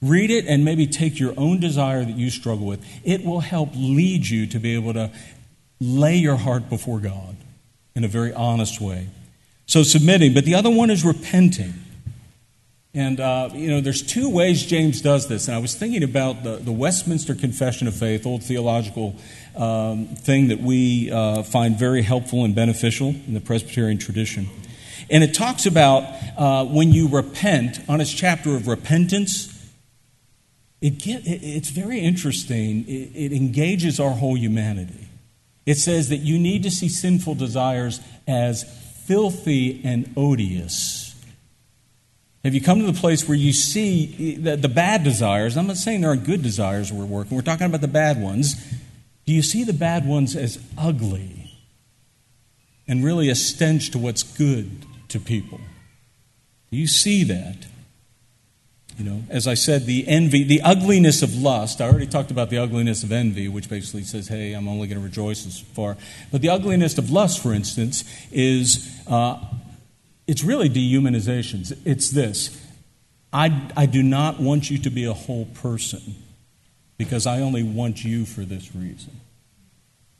Read 0.00 0.30
it 0.30 0.46
and 0.46 0.64
maybe 0.64 0.86
take 0.86 1.18
your 1.18 1.34
own 1.36 1.60
desire 1.60 2.04
that 2.04 2.16
you 2.16 2.30
struggle 2.30 2.66
with. 2.66 2.84
It 3.04 3.24
will 3.24 3.40
help 3.40 3.70
lead 3.74 4.28
you 4.28 4.46
to 4.48 4.58
be 4.58 4.74
able 4.74 4.92
to 4.92 5.10
lay 5.80 6.16
your 6.16 6.36
heart 6.36 6.68
before 6.68 7.00
God 7.00 7.36
in 7.94 8.04
a 8.04 8.08
very 8.08 8.32
honest 8.32 8.80
way. 8.80 9.08
So, 9.66 9.82
submitting, 9.82 10.34
but 10.34 10.44
the 10.44 10.54
other 10.54 10.70
one 10.70 10.90
is 10.90 11.04
repenting. 11.04 11.72
And, 12.96 13.18
uh, 13.18 13.50
you 13.52 13.70
know, 13.70 13.80
there's 13.80 14.02
two 14.02 14.30
ways 14.30 14.64
James 14.64 15.00
does 15.00 15.26
this. 15.26 15.48
And 15.48 15.56
I 15.56 15.58
was 15.58 15.74
thinking 15.74 16.04
about 16.04 16.44
the, 16.44 16.56
the 16.56 16.70
Westminster 16.70 17.34
Confession 17.34 17.88
of 17.88 17.94
Faith, 17.94 18.24
old 18.24 18.44
theological 18.44 19.16
um, 19.56 20.06
thing 20.06 20.48
that 20.48 20.60
we 20.60 21.10
uh, 21.10 21.42
find 21.42 21.76
very 21.76 22.02
helpful 22.02 22.44
and 22.44 22.54
beneficial 22.54 23.08
in 23.08 23.34
the 23.34 23.40
Presbyterian 23.40 23.98
tradition. 23.98 24.48
And 25.10 25.24
it 25.24 25.34
talks 25.34 25.66
about 25.66 26.04
uh, 26.38 26.64
when 26.66 26.92
you 26.92 27.08
repent, 27.08 27.80
on 27.88 28.00
its 28.00 28.12
chapter 28.12 28.54
of 28.54 28.68
repentance, 28.68 29.50
it 30.80 30.98
get, 30.98 31.22
it's 31.24 31.70
very 31.70 31.98
interesting. 31.98 32.88
It, 32.88 33.10
it 33.14 33.32
engages 33.32 33.98
our 33.98 34.10
whole 34.10 34.36
humanity. 34.36 35.08
It 35.66 35.78
says 35.78 36.10
that 36.10 36.18
you 36.18 36.38
need 36.38 36.62
to 36.62 36.70
see 36.70 36.88
sinful 36.88 37.34
desires 37.36 38.00
as 38.28 38.64
filthy 39.06 39.80
and 39.82 40.12
odious. 40.16 41.03
Have 42.44 42.52
you 42.52 42.60
come 42.60 42.78
to 42.80 42.86
the 42.86 42.98
place 42.98 43.26
where 43.26 43.36
you 43.36 43.54
see 43.54 44.36
the, 44.36 44.56
the 44.56 44.68
bad 44.68 45.02
desires? 45.02 45.56
I'm 45.56 45.66
not 45.66 45.78
saying 45.78 46.02
there 46.02 46.10
aren't 46.10 46.24
good 46.24 46.42
desires 46.42 46.92
we're 46.92 47.06
working, 47.06 47.36
we're 47.36 47.42
talking 47.42 47.66
about 47.66 47.80
the 47.80 47.88
bad 47.88 48.20
ones. 48.20 48.54
Do 49.24 49.32
you 49.32 49.40
see 49.40 49.64
the 49.64 49.72
bad 49.72 50.06
ones 50.06 50.36
as 50.36 50.62
ugly 50.76 51.50
and 52.86 53.02
really 53.02 53.30
a 53.30 53.34
stench 53.34 53.90
to 53.92 53.98
what's 53.98 54.22
good 54.22 54.84
to 55.08 55.18
people? 55.18 55.60
Do 56.70 56.76
you 56.76 56.86
see 56.86 57.24
that? 57.24 57.66
You 58.98 59.04
know, 59.06 59.22
as 59.28 59.48
I 59.48 59.54
said, 59.54 59.86
the 59.86 60.06
envy, 60.06 60.44
the 60.44 60.60
ugliness 60.60 61.22
of 61.22 61.34
lust. 61.34 61.80
I 61.80 61.88
already 61.88 62.06
talked 62.06 62.30
about 62.30 62.50
the 62.50 62.58
ugliness 62.58 63.02
of 63.02 63.10
envy, 63.10 63.48
which 63.48 63.68
basically 63.68 64.02
says, 64.02 64.28
hey, 64.28 64.52
I'm 64.52 64.68
only 64.68 64.86
going 64.86 65.00
to 65.00 65.04
rejoice 65.04 65.46
as 65.46 65.58
far. 65.58 65.96
But 66.30 66.42
the 66.42 66.50
ugliness 66.50 66.96
of 66.98 67.10
lust, 67.10 67.42
for 67.42 67.52
instance, 67.52 68.04
is 68.30 68.96
uh, 69.08 69.40
it's 70.26 70.42
really 70.42 70.68
dehumanization. 70.68 71.76
It's 71.84 72.10
this 72.10 72.60
I, 73.32 73.68
I 73.76 73.86
do 73.86 74.02
not 74.02 74.40
want 74.40 74.70
you 74.70 74.78
to 74.78 74.90
be 74.90 75.04
a 75.04 75.12
whole 75.12 75.46
person 75.46 76.14
because 76.96 77.26
I 77.26 77.40
only 77.40 77.64
want 77.64 78.04
you 78.04 78.24
for 78.24 78.42
this 78.42 78.74
reason. 78.74 79.20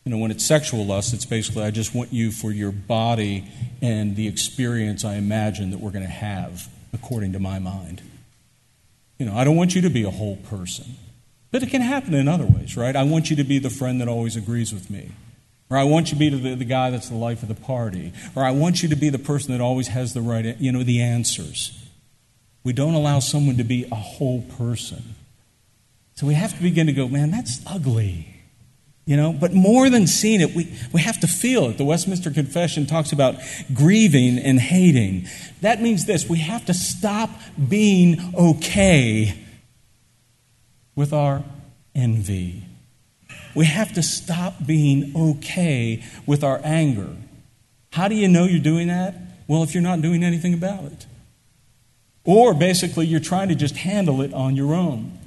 You 0.04 0.10
know, 0.10 0.18
when 0.18 0.30
it's 0.30 0.44
sexual 0.44 0.84
lust, 0.84 1.14
it's 1.14 1.24
basically 1.24 1.62
I 1.62 1.70
just 1.70 1.94
want 1.94 2.12
you 2.12 2.30
for 2.30 2.50
your 2.50 2.72
body 2.72 3.44
and 3.80 4.16
the 4.16 4.28
experience 4.28 5.04
I 5.04 5.14
imagine 5.14 5.70
that 5.70 5.78
we're 5.78 5.92
going 5.92 6.04
to 6.04 6.10
have 6.10 6.68
according 6.92 7.32
to 7.32 7.38
my 7.38 7.58
mind. 7.58 8.02
You 9.18 9.26
know, 9.26 9.34
I 9.34 9.44
don't 9.44 9.56
want 9.56 9.74
you 9.74 9.82
to 9.82 9.90
be 9.90 10.02
a 10.02 10.10
whole 10.10 10.36
person. 10.36 10.96
But 11.52 11.62
it 11.62 11.70
can 11.70 11.82
happen 11.82 12.14
in 12.14 12.26
other 12.26 12.44
ways, 12.44 12.76
right? 12.76 12.96
I 12.96 13.04
want 13.04 13.30
you 13.30 13.36
to 13.36 13.44
be 13.44 13.60
the 13.60 13.70
friend 13.70 14.00
that 14.00 14.08
always 14.08 14.34
agrees 14.34 14.72
with 14.72 14.90
me. 14.90 15.12
Or 15.70 15.76
I 15.76 15.84
want 15.84 16.08
you 16.08 16.14
to 16.14 16.18
be 16.18 16.28
the, 16.28 16.54
the 16.54 16.64
guy 16.64 16.90
that's 16.90 17.08
the 17.08 17.16
life 17.16 17.42
of 17.42 17.48
the 17.48 17.54
party. 17.54 18.12
Or 18.34 18.44
I 18.44 18.50
want 18.50 18.82
you 18.82 18.88
to 18.90 18.96
be 18.96 19.08
the 19.08 19.18
person 19.18 19.52
that 19.52 19.60
always 19.60 19.88
has 19.88 20.12
the 20.14 20.20
right, 20.20 20.58
you 20.60 20.70
know, 20.70 20.82
the 20.82 21.00
answers. 21.00 21.80
We 22.62 22.72
don't 22.72 22.94
allow 22.94 23.18
someone 23.18 23.56
to 23.56 23.64
be 23.64 23.86
a 23.90 23.94
whole 23.94 24.42
person. 24.42 25.14
So 26.14 26.26
we 26.26 26.34
have 26.34 26.54
to 26.56 26.62
begin 26.62 26.86
to 26.86 26.92
go, 26.92 27.08
man, 27.08 27.30
that's 27.30 27.60
ugly. 27.66 28.28
You 29.06 29.18
know, 29.18 29.34
but 29.34 29.52
more 29.52 29.90
than 29.90 30.06
seeing 30.06 30.40
it, 30.40 30.54
we, 30.54 30.72
we 30.92 31.02
have 31.02 31.20
to 31.20 31.26
feel 31.26 31.66
it. 31.66 31.76
The 31.76 31.84
Westminster 31.84 32.30
Confession 32.30 32.86
talks 32.86 33.12
about 33.12 33.34
grieving 33.74 34.38
and 34.38 34.58
hating. 34.58 35.26
That 35.60 35.82
means 35.82 36.06
this 36.06 36.26
we 36.26 36.38
have 36.38 36.64
to 36.66 36.74
stop 36.74 37.28
being 37.68 38.32
okay 38.34 39.38
with 40.94 41.12
our 41.12 41.44
envy. 41.94 42.64
We 43.54 43.66
have 43.66 43.92
to 43.94 44.02
stop 44.02 44.66
being 44.66 45.12
okay 45.16 46.02
with 46.26 46.42
our 46.42 46.60
anger. 46.64 47.08
How 47.92 48.08
do 48.08 48.14
you 48.14 48.28
know 48.28 48.44
you're 48.44 48.60
doing 48.60 48.88
that? 48.88 49.14
Well, 49.46 49.62
if 49.62 49.74
you're 49.74 49.82
not 49.82 50.02
doing 50.02 50.24
anything 50.24 50.54
about 50.54 50.84
it. 50.84 51.06
Or 52.24 52.54
basically, 52.54 53.06
you're 53.06 53.20
trying 53.20 53.48
to 53.50 53.54
just 53.54 53.76
handle 53.76 54.22
it 54.22 54.32
on 54.32 54.56
your 54.56 54.74
own. 54.74 55.18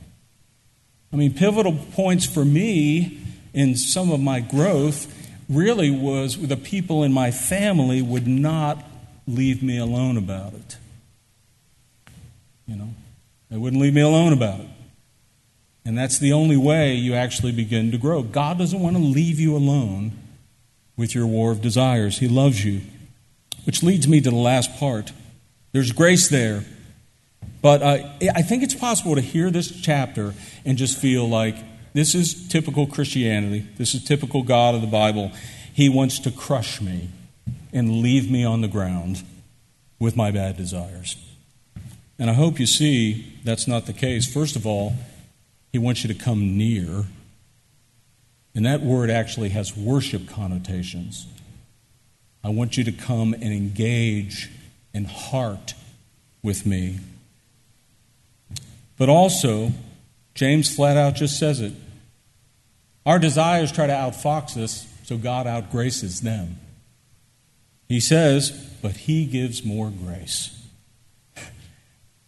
I 1.13 1.15
mean, 1.15 1.33
pivotal 1.33 1.73
points 1.93 2.25
for 2.25 2.43
me 2.43 3.19
in 3.53 3.75
some 3.75 4.11
of 4.11 4.19
my 4.19 4.39
growth 4.39 5.13
really 5.47 5.89
was 5.89 6.37
the 6.47 6.57
people 6.57 7.03
in 7.03 7.13
my 7.13 7.31
family 7.31 8.01
would 8.01 8.27
not 8.27 8.83
leave 9.27 9.63
me 9.63 9.77
alone 9.77 10.17
about 10.17 10.53
it. 10.53 10.77
You 12.65 12.75
know, 12.75 12.89
they 13.49 13.57
wouldn't 13.57 13.81
leave 13.81 13.93
me 13.93 14.01
alone 14.01 14.33
about 14.33 14.59
it. 14.59 14.67
And 15.87 15.97
that's 15.97 16.19
the 16.19 16.33
only 16.33 16.57
way 16.57 16.95
you 16.95 17.13
actually 17.13 17.53
begin 17.53 17.91
to 17.91 17.97
grow. 17.97 18.21
God 18.21 18.57
doesn't 18.57 18.81
want 18.81 18.97
to 18.97 19.01
leave 19.01 19.39
you 19.39 19.55
alone 19.55 20.11
with 20.97 21.15
your 21.15 21.25
war 21.25 21.49
of 21.49 21.61
desires, 21.61 22.17
He 22.17 22.27
loves 22.27 22.65
you. 22.65 22.81
Which 23.63 23.81
leads 23.83 24.05
me 24.05 24.19
to 24.19 24.29
the 24.29 24.35
last 24.35 24.75
part. 24.75 25.13
There's 25.71 25.93
grace 25.93 26.27
there. 26.27 26.65
But 27.61 27.81
uh, 27.81 27.99
I 28.35 28.41
think 28.41 28.63
it's 28.63 28.75
possible 28.75 29.15
to 29.15 29.21
hear 29.21 29.49
this 29.49 29.79
chapter 29.79 30.33
and 30.65 30.77
just 30.77 30.97
feel 30.97 31.27
like 31.27 31.55
this 31.93 32.13
is 32.13 32.49
typical 32.49 32.85
Christianity. 32.85 33.65
This 33.77 33.95
is 33.95 34.03
typical 34.03 34.43
God 34.43 34.75
of 34.75 34.81
the 34.81 34.87
Bible. 34.87 35.31
He 35.73 35.87
wants 35.87 36.19
to 36.19 36.31
crush 36.31 36.81
me 36.81 37.11
and 37.71 38.01
leave 38.01 38.29
me 38.29 38.43
on 38.43 38.59
the 38.59 38.67
ground 38.67 39.23
with 39.99 40.17
my 40.17 40.31
bad 40.31 40.57
desires. 40.57 41.15
And 42.19 42.29
I 42.29 42.33
hope 42.33 42.59
you 42.59 42.65
see 42.65 43.39
that's 43.45 43.69
not 43.69 43.85
the 43.85 43.93
case. 43.93 44.29
First 44.29 44.57
of 44.57 44.67
all, 44.67 44.93
He 45.71 45.77
wants 45.77 46.03
you 46.03 46.13
to 46.13 46.19
come 46.19 46.57
near. 46.57 47.05
And 48.55 48.65
that 48.65 48.81
word 48.81 49.09
actually 49.09 49.49
has 49.49 49.75
worship 49.77 50.27
connotations. 50.27 51.27
I 52.43 52.49
want 52.49 52.77
you 52.77 52.83
to 52.85 52.91
come 52.91 53.33
and 53.33 53.53
engage 53.53 54.49
in 54.93 55.05
heart 55.05 55.73
with 56.41 56.65
me. 56.65 56.99
But 58.97 59.09
also, 59.09 59.71
James 60.33 60.73
flat 60.73 60.97
out 60.97 61.15
just 61.15 61.37
says 61.37 61.61
it 61.61 61.73
our 63.07 63.19
desires 63.19 63.71
try 63.71 63.87
to 63.87 63.93
outfox 63.93 64.61
us, 64.61 64.85
so 65.05 65.17
God 65.17 65.45
outgraces 65.45 66.19
them. 66.19 66.59
He 67.87 68.01
says, 68.01 68.51
but 68.81 68.97
He 68.97 69.25
gives 69.25 69.63
more 69.63 69.89
grace. 69.89 70.61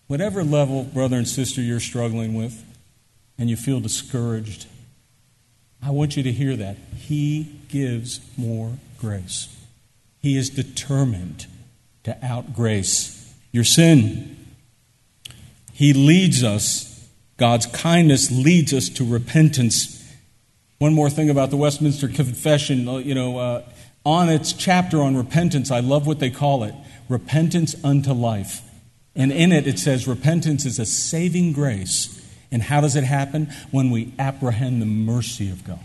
Whatever 0.07 0.41
level, 0.41 0.85
brother 0.85 1.17
and 1.17 1.27
sister, 1.27 1.61
you're 1.61 1.81
struggling 1.81 2.33
with, 2.33 2.63
and 3.39 3.49
you 3.49 3.55
feel 3.55 3.79
discouraged, 3.79 4.67
I 5.81 5.89
want 5.89 6.15
you 6.15 6.23
to 6.23 6.31
hear 6.31 6.55
that. 6.57 6.77
He 6.97 7.55
gives 7.69 8.19
more 8.37 8.73
grace. 8.99 9.55
He 10.19 10.37
is 10.37 10.49
determined 10.49 11.47
to 12.03 12.17
outgrace 12.23 13.33
your 13.51 13.63
sin. 13.63 14.37
He 15.73 15.93
leads 15.93 16.43
us, 16.43 17.09
God's 17.37 17.65
kindness 17.65 18.29
leads 18.29 18.73
us 18.73 18.89
to 18.89 19.03
repentance 19.03 19.99
one 20.79 20.93
more 20.93 21.09
thing 21.09 21.29
about 21.29 21.49
the 21.49 21.57
Westminster 21.57 22.07
Confession, 22.07 22.87
uh, 22.87 22.97
you 22.97 23.13
know, 23.13 23.37
uh, 23.37 23.63
on 24.05 24.29
its 24.29 24.53
chapter 24.53 25.01
on 25.01 25.17
repentance, 25.17 25.71
I 25.71 25.81
love 25.81 26.07
what 26.07 26.19
they 26.19 26.29
call 26.29 26.63
it 26.63 26.73
repentance 27.09 27.75
unto 27.83 28.13
life. 28.13 28.61
And 29.13 29.31
in 29.31 29.51
it, 29.51 29.67
it 29.67 29.77
says 29.77 30.07
repentance 30.07 30.65
is 30.65 30.79
a 30.79 30.85
saving 30.85 31.51
grace. 31.51 32.15
And 32.51 32.63
how 32.63 32.81
does 32.81 32.95
it 32.95 33.03
happen? 33.03 33.49
When 33.71 33.91
we 33.91 34.13
apprehend 34.17 34.81
the 34.81 34.87
mercy 34.87 35.49
of 35.51 35.65
God. 35.65 35.79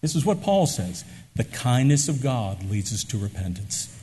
This 0.00 0.14
is 0.14 0.24
what 0.24 0.42
Paul 0.42 0.66
says 0.66 1.04
the 1.34 1.44
kindness 1.44 2.08
of 2.08 2.22
God 2.22 2.68
leads 2.70 2.92
us 2.92 3.04
to 3.04 3.18
repentance. 3.18 3.94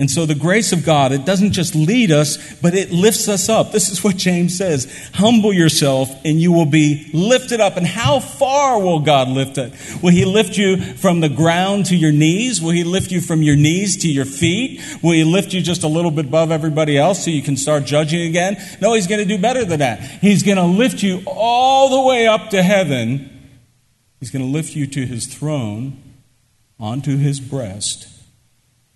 And 0.00 0.08
so 0.08 0.26
the 0.26 0.36
grace 0.36 0.72
of 0.72 0.86
God, 0.86 1.10
it 1.10 1.24
doesn't 1.24 1.50
just 1.50 1.74
lead 1.74 2.12
us, 2.12 2.38
but 2.60 2.72
it 2.72 2.92
lifts 2.92 3.28
us 3.28 3.48
up. 3.48 3.72
This 3.72 3.88
is 3.88 4.04
what 4.04 4.16
James 4.16 4.56
says. 4.56 5.10
Humble 5.14 5.52
yourself 5.52 6.08
and 6.24 6.40
you 6.40 6.52
will 6.52 6.66
be 6.66 7.10
lifted 7.12 7.60
up. 7.60 7.76
And 7.76 7.84
how 7.84 8.20
far 8.20 8.80
will 8.80 9.00
God 9.00 9.26
lift 9.26 9.58
it? 9.58 9.72
Will 10.00 10.12
he 10.12 10.24
lift 10.24 10.56
you 10.56 10.76
from 10.76 11.18
the 11.18 11.28
ground 11.28 11.86
to 11.86 11.96
your 11.96 12.12
knees? 12.12 12.62
Will 12.62 12.70
he 12.70 12.84
lift 12.84 13.10
you 13.10 13.20
from 13.20 13.42
your 13.42 13.56
knees 13.56 13.96
to 14.02 14.08
your 14.08 14.24
feet? 14.24 14.80
Will 15.02 15.12
he 15.12 15.24
lift 15.24 15.52
you 15.52 15.60
just 15.60 15.82
a 15.82 15.88
little 15.88 16.12
bit 16.12 16.26
above 16.26 16.52
everybody 16.52 16.96
else 16.96 17.24
so 17.24 17.32
you 17.32 17.42
can 17.42 17.56
start 17.56 17.84
judging 17.84 18.22
again? 18.22 18.56
No, 18.80 18.94
he's 18.94 19.08
going 19.08 19.20
to 19.20 19.36
do 19.36 19.42
better 19.42 19.64
than 19.64 19.80
that. 19.80 20.00
He's 20.00 20.44
going 20.44 20.58
to 20.58 20.64
lift 20.64 21.02
you 21.02 21.24
all 21.26 21.88
the 21.88 22.08
way 22.08 22.28
up 22.28 22.50
to 22.50 22.62
heaven. 22.62 23.50
He's 24.20 24.30
going 24.30 24.44
to 24.44 24.50
lift 24.50 24.76
you 24.76 24.86
to 24.86 25.06
his 25.06 25.26
throne, 25.26 26.00
onto 26.78 27.16
his 27.16 27.40
breast 27.40 28.17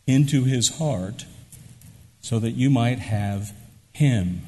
into 0.07 0.45
his 0.45 0.79
heart 0.79 1.25
so 2.21 2.39
that 2.39 2.53
you 2.53 2.71
might 2.71 2.99
have 2.99 3.53
him, 3.93 4.43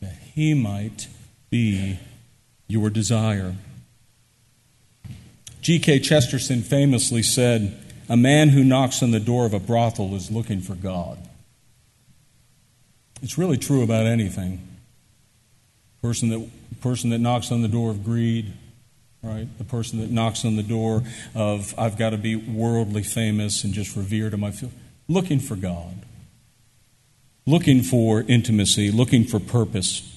that 0.00 0.16
he 0.34 0.54
might 0.54 1.08
be 1.50 1.98
your 2.66 2.90
desire. 2.90 3.54
G.K. 5.60 6.00
Chesterton 6.00 6.62
famously 6.62 7.22
said, 7.22 7.80
A 8.08 8.16
man 8.16 8.50
who 8.50 8.62
knocks 8.64 9.02
on 9.02 9.12
the 9.12 9.20
door 9.20 9.46
of 9.46 9.54
a 9.54 9.60
brothel 9.60 10.14
is 10.14 10.30
looking 10.30 10.60
for 10.60 10.74
God. 10.74 11.18
It's 13.22 13.38
really 13.38 13.56
true 13.56 13.82
about 13.82 14.04
anything. 14.04 14.60
Person 16.02 16.28
that, 16.28 16.50
person 16.82 17.10
that 17.10 17.18
knocks 17.18 17.50
on 17.50 17.62
the 17.62 17.68
door 17.68 17.90
of 17.90 18.04
greed, 18.04 18.52
right? 19.24 19.48
The 19.58 19.64
person 19.64 20.00
that 20.00 20.10
knocks 20.10 20.44
on 20.44 20.56
the 20.56 20.62
door 20.62 21.02
of, 21.34 21.74
I've 21.78 21.96
got 21.96 22.10
to 22.10 22.18
be 22.18 22.36
worldly 22.36 23.02
famous 23.02 23.64
and 23.64 23.72
just 23.72 23.96
revered 23.96 24.34
in 24.34 24.40
my 24.40 24.50
field. 24.50 24.72
Looking 25.08 25.40
for 25.40 25.56
God, 25.56 26.02
looking 27.46 27.82
for 27.82 28.22
intimacy, 28.22 28.90
looking 28.90 29.24
for 29.24 29.40
purpose. 29.40 30.10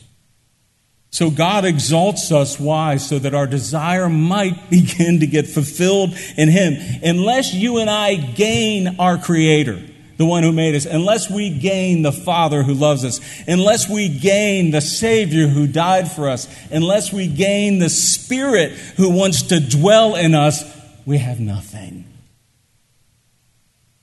So 1.10 1.32
God 1.32 1.66
exalts 1.66 2.32
us. 2.32 2.60
Why? 2.60 2.98
So 2.98 3.18
that 3.20 3.34
our 3.34 3.48
desire 3.48 4.10
might 4.10 4.70
begin 4.70 5.22
to 5.22 5.28
get 5.28 5.48
fulfilled 5.48 6.12
in 6.38 6.50
Him. 6.50 6.76
Unless 7.02 7.54
you 7.54 7.78
and 7.78 7.90
I 7.90 8.16
gain 8.16 9.00
our 9.00 9.18
Creator, 9.18 9.82
the 10.18 10.26
one 10.26 10.44
who 10.44 10.52
made 10.52 10.76
us, 10.76 10.86
unless 10.86 11.30
we 11.30 11.50
gain 11.50 12.02
the 12.02 12.12
Father 12.12 12.64
who 12.64 12.74
loves 12.74 13.06
us, 13.06 13.22
unless 13.48 13.88
we 13.90 14.10
gain 14.10 14.72
the 14.72 14.82
Savior 14.82 15.48
who 15.48 15.68
died 15.68 16.12
for 16.12 16.28
us, 16.28 16.48
unless 16.72 17.14
we 17.14 17.28
gain 17.28 17.80
the 17.80 17.90
Spirit 17.90 18.72
who 18.72 19.10
wants 19.10 19.44
to 19.44 19.60
dwell 19.60 20.16
in 20.16 20.34
us, 20.34 20.64
we 21.06 21.20
have 21.20 21.40
nothing. 21.40 22.06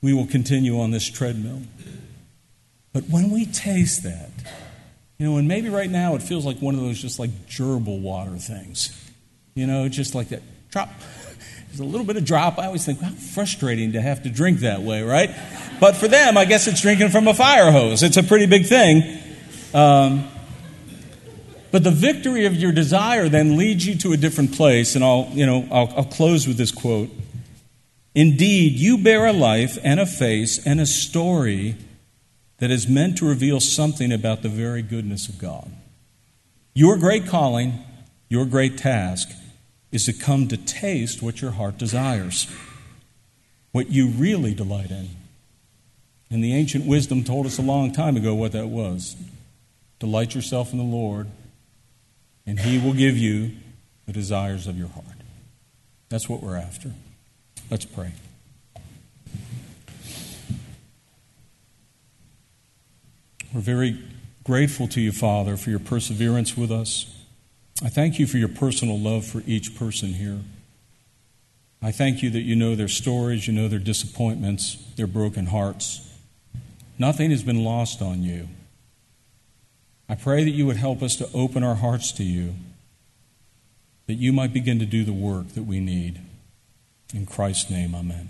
We 0.01 0.13
will 0.13 0.27
continue 0.27 0.79
on 0.79 0.91
this 0.91 1.09
treadmill. 1.09 1.61
But 2.93 3.09
when 3.09 3.29
we 3.29 3.45
taste 3.45 4.03
that, 4.03 4.31
you 5.17 5.25
know, 5.25 5.37
and 5.37 5.47
maybe 5.47 5.69
right 5.69 5.89
now 5.89 6.15
it 6.15 6.21
feels 6.21 6.45
like 6.45 6.59
one 6.59 6.75
of 6.75 6.81
those 6.81 7.01
just 7.01 7.19
like 7.19 7.29
gerbil 7.47 8.01
water 8.01 8.37
things, 8.37 8.91
you 9.53 9.67
know, 9.67 9.89
just 9.89 10.15
like 10.15 10.29
that 10.29 10.41
drop. 10.71 10.89
There's 11.75 11.89
a 11.89 11.91
little 11.91 12.07
bit 12.07 12.15
of 12.15 12.23
drop. 12.23 12.57
I 12.57 12.67
always 12.67 12.85
think, 12.85 13.01
how 13.01 13.09
frustrating 13.09 13.91
to 13.93 14.01
have 14.01 14.23
to 14.23 14.29
drink 14.29 14.59
that 14.59 14.81
way, 14.81 15.03
right? 15.03 15.29
But 15.81 15.97
for 15.97 16.07
them, 16.07 16.37
I 16.37 16.45
guess 16.45 16.67
it's 16.67 16.81
drinking 16.81 17.09
from 17.09 17.27
a 17.27 17.33
fire 17.33 17.69
hose. 17.69 18.01
It's 18.01 18.15
a 18.15 18.23
pretty 18.23 18.45
big 18.45 18.65
thing. 18.65 19.19
Um, 19.73 20.25
but 21.73 21.83
the 21.83 21.91
victory 21.91 22.45
of 22.45 22.55
your 22.55 22.71
desire 22.71 23.27
then 23.27 23.57
leads 23.57 23.85
you 23.85 23.97
to 23.97 24.13
a 24.13 24.17
different 24.17 24.53
place, 24.53 24.95
and 24.95 25.03
I'll, 25.03 25.27
you 25.33 25.45
know, 25.45 25.67
I'll, 25.69 25.93
I'll 25.97 26.05
close 26.05 26.47
with 26.47 26.55
this 26.55 26.71
quote. 26.71 27.09
Indeed, 28.13 28.79
you 28.79 28.97
bear 28.97 29.25
a 29.25 29.33
life 29.33 29.77
and 29.83 29.99
a 29.99 30.05
face 30.05 30.65
and 30.65 30.79
a 30.79 30.85
story 30.85 31.75
that 32.59 32.71
is 32.71 32.87
meant 32.87 33.17
to 33.17 33.27
reveal 33.27 33.59
something 33.59 34.13
about 34.13 34.43
the 34.43 34.49
very 34.49 34.81
goodness 34.81 35.27
of 35.27 35.39
God. 35.39 35.69
Your 36.73 36.95
great 36.95 37.27
calling, 37.27 37.83
your 38.29 38.45
great 38.45 38.77
task, 38.77 39.29
is 39.91 40.05
to 40.05 40.13
come 40.13 40.47
to 40.47 40.57
taste 40.57 41.21
what 41.21 41.41
your 41.41 41.51
heart 41.51 41.77
desires, 41.77 42.47
what 43.71 43.89
you 43.89 44.07
really 44.07 44.53
delight 44.53 44.91
in. 44.91 45.09
And 46.29 46.43
the 46.43 46.53
ancient 46.53 46.85
wisdom 46.85 47.23
told 47.23 47.45
us 47.45 47.57
a 47.57 47.61
long 47.61 47.93
time 47.93 48.17
ago 48.17 48.33
what 48.33 48.51
that 48.53 48.67
was. 48.67 49.15
Delight 49.99 50.35
yourself 50.35 50.71
in 50.71 50.77
the 50.77 50.83
Lord, 50.83 51.27
and 52.45 52.59
He 52.59 52.77
will 52.77 52.93
give 52.93 53.17
you 53.17 53.51
the 54.05 54.13
desires 54.13 54.67
of 54.67 54.77
your 54.77 54.89
heart. 54.89 55.05
That's 56.09 56.27
what 56.27 56.43
we're 56.43 56.57
after. 56.57 56.91
Let's 57.69 57.85
pray. 57.85 58.11
We're 63.53 63.61
very 63.61 63.97
grateful 64.43 64.87
to 64.89 64.99
you, 64.99 65.13
Father, 65.13 65.55
for 65.55 65.69
your 65.69 65.79
perseverance 65.79 66.57
with 66.57 66.71
us. 66.71 67.14
I 67.83 67.89
thank 67.89 68.19
you 68.19 68.25
for 68.25 68.37
your 68.37 68.49
personal 68.49 68.97
love 68.97 69.25
for 69.25 69.43
each 69.45 69.75
person 69.75 70.13
here. 70.13 70.39
I 71.81 71.91
thank 71.91 72.23
you 72.23 72.29
that 72.29 72.41
you 72.41 72.55
know 72.55 72.73
their 72.73 72.87
stories, 72.87 73.47
you 73.47 73.53
know 73.53 73.67
their 73.67 73.79
disappointments, 73.79 74.77
their 74.95 75.07
broken 75.07 75.47
hearts. 75.47 76.01
Nothing 76.97 77.31
has 77.31 77.43
been 77.43 77.63
lost 77.63 78.01
on 78.01 78.23
you. 78.23 78.47
I 80.07 80.15
pray 80.15 80.43
that 80.43 80.51
you 80.51 80.65
would 80.65 80.77
help 80.77 81.03
us 81.03 81.15
to 81.17 81.29
open 81.33 81.63
our 81.63 81.75
hearts 81.75 82.11
to 82.13 82.23
you, 82.23 82.55
that 84.07 84.13
you 84.13 84.31
might 84.31 84.53
begin 84.53 84.79
to 84.79 84.85
do 84.85 85.03
the 85.03 85.13
work 85.13 85.49
that 85.49 85.63
we 85.63 85.79
need. 85.79 86.21
In 87.13 87.25
Christ's 87.25 87.69
name, 87.69 87.93
amen. 87.93 88.29